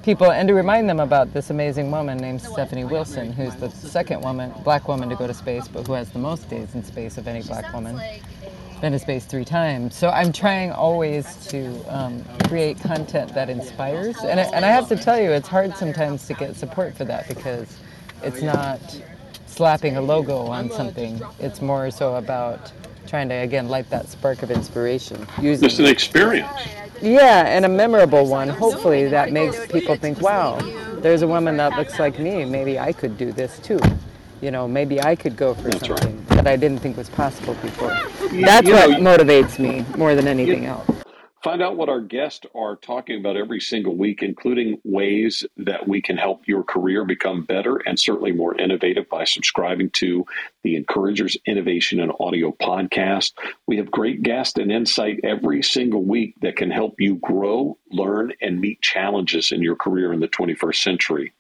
people 0.03 0.31
and 0.31 0.49
to 0.49 0.55
remind 0.55 0.89
them 0.89 1.01
about 1.01 1.33
this 1.33 1.51
amazing 1.51 1.91
woman 1.91 2.19
named 2.19 2.43
Stephanie 2.43 2.85
Wilson, 2.85 3.33
who's 3.33 3.55
the 3.57 3.71
second 3.71 4.21
woman, 4.21 4.53
black 4.65 4.89
woman 4.89 5.09
to 5.09 5.17
go 5.17 5.27
to 5.27 5.35
space, 5.35 5.69
but 5.69 5.87
who 5.87 5.93
has 5.93 6.11
the 6.11 6.19
most 6.19 6.49
days 6.49 6.75
in 6.75 6.83
space 6.83 7.19
of 7.19 7.29
any 7.29 7.43
black 7.43 7.73
woman 7.73 8.01
been 8.81 8.93
to 8.93 8.99
space 8.99 9.25
three 9.25 9.45
times. 9.45 9.95
So 9.95 10.11
I'm 10.11 10.33
trying 10.33 10.73
always 10.73 11.47
to 11.47 11.85
um, 11.89 12.25
create 12.49 12.81
content 12.81 13.33
that 13.35 13.49
inspires. 13.49 14.17
And, 14.19 14.41
and 14.41 14.65
I 14.65 14.69
have 14.69 14.89
to 14.89 14.97
tell 14.97 15.21
you, 15.21 15.31
it's 15.31 15.49
hard 15.49 15.77
sometimes 15.77 16.27
to 16.27 16.35
get 16.35 16.57
support 16.57 16.97
for 16.97 17.05
that 17.05 17.29
because 17.29 17.79
it's 18.23 18.43
not 18.43 18.81
slapping 19.47 19.97
a 19.97 20.01
logo 20.03 20.39
on 20.47 20.69
something. 20.71 21.21
It's 21.39 21.63
more 21.63 21.93
so 21.93 22.17
about 22.17 22.73
trying 23.07 23.29
to, 23.29 23.37
again, 23.37 23.69
light 23.69 23.89
that 23.91 24.09
spark 24.09 24.43
of 24.43 24.51
inspiration. 24.51 25.27
Using 25.41 25.69
Just 25.69 25.79
an 25.79 25.87
experience. 25.87 26.51
Yeah, 27.03 27.47
and 27.47 27.65
a 27.65 27.69
memorable 27.69 28.27
one, 28.27 28.49
hopefully, 28.49 29.09
that 29.09 29.33
makes 29.33 29.67
people 29.67 29.97
think, 29.97 30.21
wow, 30.21 30.59
there's 31.01 31.23
a 31.23 31.27
woman 31.27 31.57
that 31.57 31.77
looks 31.77 31.99
like 31.99 32.19
me. 32.19 32.45
Maybe 32.45 32.79
I 32.79 32.93
could 32.93 33.19
do 33.19 33.33
this 33.33 33.59
too 33.59 33.81
you 34.43 34.51
know, 34.51 34.69
maybe 34.69 35.01
I 35.01 35.15
could 35.15 35.37
go 35.37 35.55
for 35.55 35.71
That's 35.71 35.87
something 35.87 36.17
right. 36.17 36.29
that 36.31 36.47
I 36.49 36.57
didn't 36.57 36.81
think 36.81 36.97
was 36.97 37.09
possible 37.09 37.55
before. 37.55 37.97
You, 38.33 38.45
That's 38.45 38.67
you 38.67 38.75
what 38.75 38.91
know, 39.01 39.17
motivates 39.17 39.59
me 39.59 39.87
more 39.97 40.15
than 40.15 40.27
anything 40.27 40.65
you, 40.65 40.71
else. 40.71 40.91
Find 41.43 41.61
out 41.61 41.77
what 41.77 41.89
our 41.89 42.01
guests 42.01 42.47
are 42.55 42.77
talking 42.77 43.19
about 43.19 43.37
every 43.37 43.59
single 43.59 43.97
week, 43.97 44.23
including 44.23 44.81
ways 44.85 45.45
that 45.57 45.89
we 45.89 46.01
can 46.01 46.17
help 46.17 46.47
your 46.47 46.63
career 46.63 47.05
become 47.05 47.43
better 47.43 47.79
and 47.85 47.99
certainly 47.99 48.31
more 48.31 48.55
innovative 48.55 49.09
by 49.09 49.25
subscribing 49.25 49.91
to 49.91 50.25
the 50.63 50.77
Encouragers 50.77 51.37
Innovation 51.45 51.99
and 51.99 52.13
Audio 52.21 52.53
podcast. 52.53 53.33
We 53.67 53.79
have 53.79 53.91
great 53.91 54.23
guests 54.23 54.57
and 54.57 54.71
insight 54.71 55.19
every 55.25 55.65
single 55.65 56.05
week 56.05 56.37
that 56.43 56.55
can 56.55 56.71
help 56.71 57.01
you 57.01 57.17
grow, 57.17 57.77
learn, 57.93 58.33
and 58.41 58.61
meet 58.61 58.81
challenges 58.81 59.53
in 59.53 59.63
your 59.63 59.77
career 59.77 60.13
in 60.13 60.21
the 60.21 60.29
21st 60.29 60.83
century. 60.83 61.33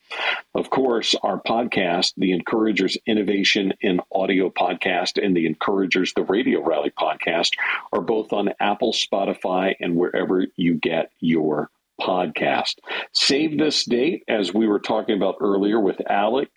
Of 0.54 0.70
course, 0.70 1.14
our 1.22 1.40
podcast, 1.40 2.12
the 2.16 2.32
Encouragers 2.32 2.98
Innovation 3.06 3.72
in 3.80 4.00
Audio 4.12 4.50
podcast 4.50 5.22
and 5.22 5.36
the 5.36 5.46
Encouragers 5.46 6.12
the 6.14 6.22
Radio 6.22 6.62
Rally 6.62 6.90
podcast, 6.90 7.52
are 7.92 8.02
both 8.02 8.32
on 8.32 8.50
Apple, 8.60 8.92
Spotify, 8.92 9.74
and 9.80 9.96
wherever 9.96 10.46
you 10.56 10.74
get 10.74 11.10
your 11.20 11.70
podcast. 12.00 12.76
Save 13.12 13.58
this 13.58 13.84
date, 13.84 14.24
as 14.28 14.52
we 14.52 14.66
were 14.66 14.80
talking 14.80 15.16
about 15.16 15.36
earlier 15.40 15.80
with 15.80 16.00
Alec. 16.10 16.50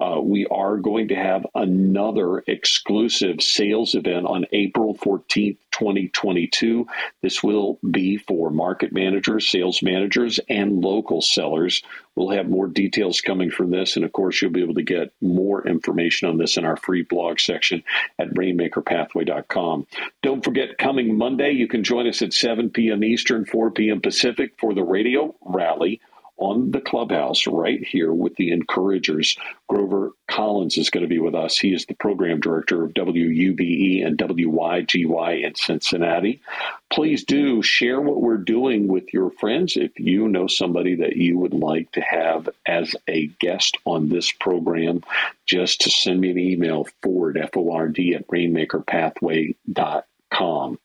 Uh, 0.00 0.20
we 0.20 0.44
are 0.46 0.76
going 0.76 1.08
to 1.08 1.14
have 1.14 1.46
another 1.54 2.42
exclusive 2.46 3.40
sales 3.40 3.94
event 3.94 4.26
on 4.26 4.44
April 4.52 4.94
14th, 4.96 5.56
2022. 5.70 6.86
This 7.22 7.42
will 7.42 7.78
be 7.88 8.16
for 8.16 8.50
market 8.50 8.92
managers, 8.92 9.48
sales 9.48 9.82
managers, 9.82 10.40
and 10.48 10.80
local 10.80 11.22
sellers. 11.22 11.82
We'll 12.16 12.30
have 12.30 12.48
more 12.48 12.66
details 12.66 13.20
coming 13.20 13.50
from 13.50 13.70
this. 13.70 13.94
And 13.94 14.04
of 14.04 14.12
course, 14.12 14.42
you'll 14.42 14.50
be 14.50 14.62
able 14.62 14.74
to 14.74 14.82
get 14.82 15.12
more 15.20 15.66
information 15.66 16.28
on 16.28 16.38
this 16.38 16.56
in 16.56 16.64
our 16.64 16.76
free 16.76 17.02
blog 17.02 17.38
section 17.38 17.84
at 18.18 18.34
rainmakerpathway.com. 18.34 19.86
Don't 20.22 20.44
forget, 20.44 20.76
coming 20.78 21.16
Monday, 21.16 21.52
you 21.52 21.68
can 21.68 21.84
join 21.84 22.08
us 22.08 22.20
at 22.20 22.32
7 22.32 22.70
p.m. 22.70 23.04
Eastern, 23.04 23.44
4 23.44 23.70
p.m. 23.70 24.00
Pacific 24.00 24.54
for 24.58 24.74
the 24.74 24.82
radio 24.82 25.34
rally 25.44 26.00
on 26.36 26.72
the 26.72 26.80
clubhouse 26.80 27.46
right 27.46 27.86
here 27.86 28.12
with 28.12 28.34
the 28.36 28.50
encouragers. 28.50 29.36
Grover 29.68 30.10
Collins 30.28 30.76
is 30.76 30.90
going 30.90 31.04
to 31.04 31.08
be 31.08 31.18
with 31.18 31.34
us. 31.34 31.56
He 31.58 31.72
is 31.72 31.86
the 31.86 31.94
program 31.94 32.40
director 32.40 32.84
of 32.84 32.92
WUBE 32.94 34.04
and 34.04 34.18
WYGY 34.18 35.44
in 35.44 35.54
Cincinnati. 35.54 36.42
Please 36.90 37.24
do 37.24 37.62
share 37.62 38.00
what 38.00 38.20
we're 38.20 38.36
doing 38.36 38.88
with 38.88 39.14
your 39.14 39.30
friends. 39.30 39.76
If 39.76 39.98
you 39.98 40.28
know 40.28 40.46
somebody 40.46 40.94
that 40.96 41.16
you 41.16 41.38
would 41.38 41.54
like 41.54 41.90
to 41.92 42.00
have 42.00 42.48
as 42.66 42.94
a 43.08 43.26
guest 43.40 43.76
on 43.84 44.08
this 44.08 44.32
program, 44.32 45.02
just 45.46 45.82
to 45.82 45.90
send 45.90 46.20
me 46.20 46.30
an 46.30 46.38
email 46.38 46.88
forward, 47.02 47.36
F-O-R-D 47.36 48.14
at 48.14 48.26
rainmakerpathway.com. 48.28 50.78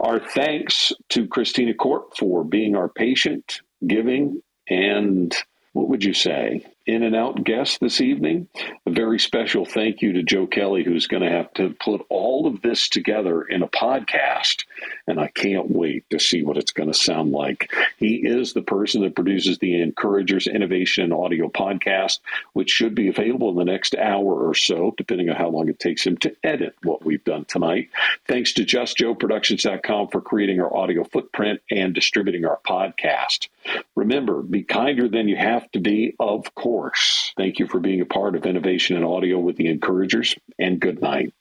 Our 0.00 0.20
thanks 0.20 0.92
to 1.10 1.26
Christina 1.26 1.74
Korp 1.74 2.16
for 2.16 2.44
being 2.44 2.76
our 2.76 2.88
patient, 2.88 3.60
giving, 3.86 4.40
and 4.68 5.34
what 5.72 5.88
would 5.88 6.04
you 6.04 6.14
say? 6.14 6.66
In 6.86 7.02
and 7.02 7.14
out 7.14 7.44
guest 7.44 7.78
this 7.80 8.00
evening. 8.00 8.48
A 8.86 8.90
very 8.90 9.18
special 9.18 9.64
thank 9.64 10.02
you 10.02 10.12
to 10.14 10.22
Joe 10.22 10.46
Kelley, 10.46 10.82
who's 10.82 11.06
going 11.06 11.22
to 11.22 11.30
have 11.30 11.52
to 11.54 11.74
put 11.80 12.04
all 12.08 12.46
of 12.46 12.62
this 12.62 12.88
together 12.88 13.42
in 13.42 13.62
a 13.62 13.68
podcast 13.68 14.64
and 15.06 15.20
I 15.20 15.28
can't 15.28 15.70
wait 15.70 16.08
to 16.10 16.18
see 16.18 16.42
what 16.42 16.56
it's 16.56 16.72
going 16.72 16.90
to 16.90 16.98
sound 16.98 17.32
like. 17.32 17.72
He 17.96 18.16
is 18.16 18.52
the 18.52 18.62
person 18.62 19.02
that 19.02 19.14
produces 19.14 19.58
the 19.58 19.80
Encouragers 19.80 20.46
Innovation 20.46 21.04
and 21.04 21.12
Audio 21.12 21.48
podcast, 21.48 22.20
which 22.52 22.70
should 22.70 22.94
be 22.94 23.08
available 23.08 23.50
in 23.50 23.56
the 23.56 23.64
next 23.64 23.94
hour 23.94 24.46
or 24.48 24.54
so, 24.54 24.94
depending 24.96 25.28
on 25.30 25.36
how 25.36 25.48
long 25.48 25.68
it 25.68 25.78
takes 25.78 26.06
him 26.06 26.16
to 26.18 26.34
edit 26.44 26.74
what 26.82 27.04
we've 27.04 27.24
done 27.24 27.44
tonight. 27.44 27.90
Thanks 28.26 28.52
to 28.54 28.64
JustJoeProductions.com 28.64 30.08
for 30.08 30.20
creating 30.20 30.60
our 30.60 30.74
audio 30.74 31.04
footprint 31.04 31.60
and 31.70 31.94
distributing 31.94 32.44
our 32.44 32.60
podcast. 32.66 33.48
Remember, 33.94 34.42
be 34.42 34.62
kinder 34.62 35.08
than 35.08 35.28
you 35.28 35.36
have 35.36 35.70
to 35.72 35.80
be, 35.80 36.14
of 36.18 36.54
course. 36.54 37.32
Thank 37.36 37.58
you 37.58 37.66
for 37.66 37.80
being 37.80 38.00
a 38.00 38.06
part 38.06 38.36
of 38.36 38.46
Innovation 38.46 38.96
and 38.96 39.04
Audio 39.04 39.38
with 39.38 39.56
the 39.56 39.68
Encouragers, 39.68 40.34
and 40.58 40.80
good 40.80 41.00
night. 41.00 41.32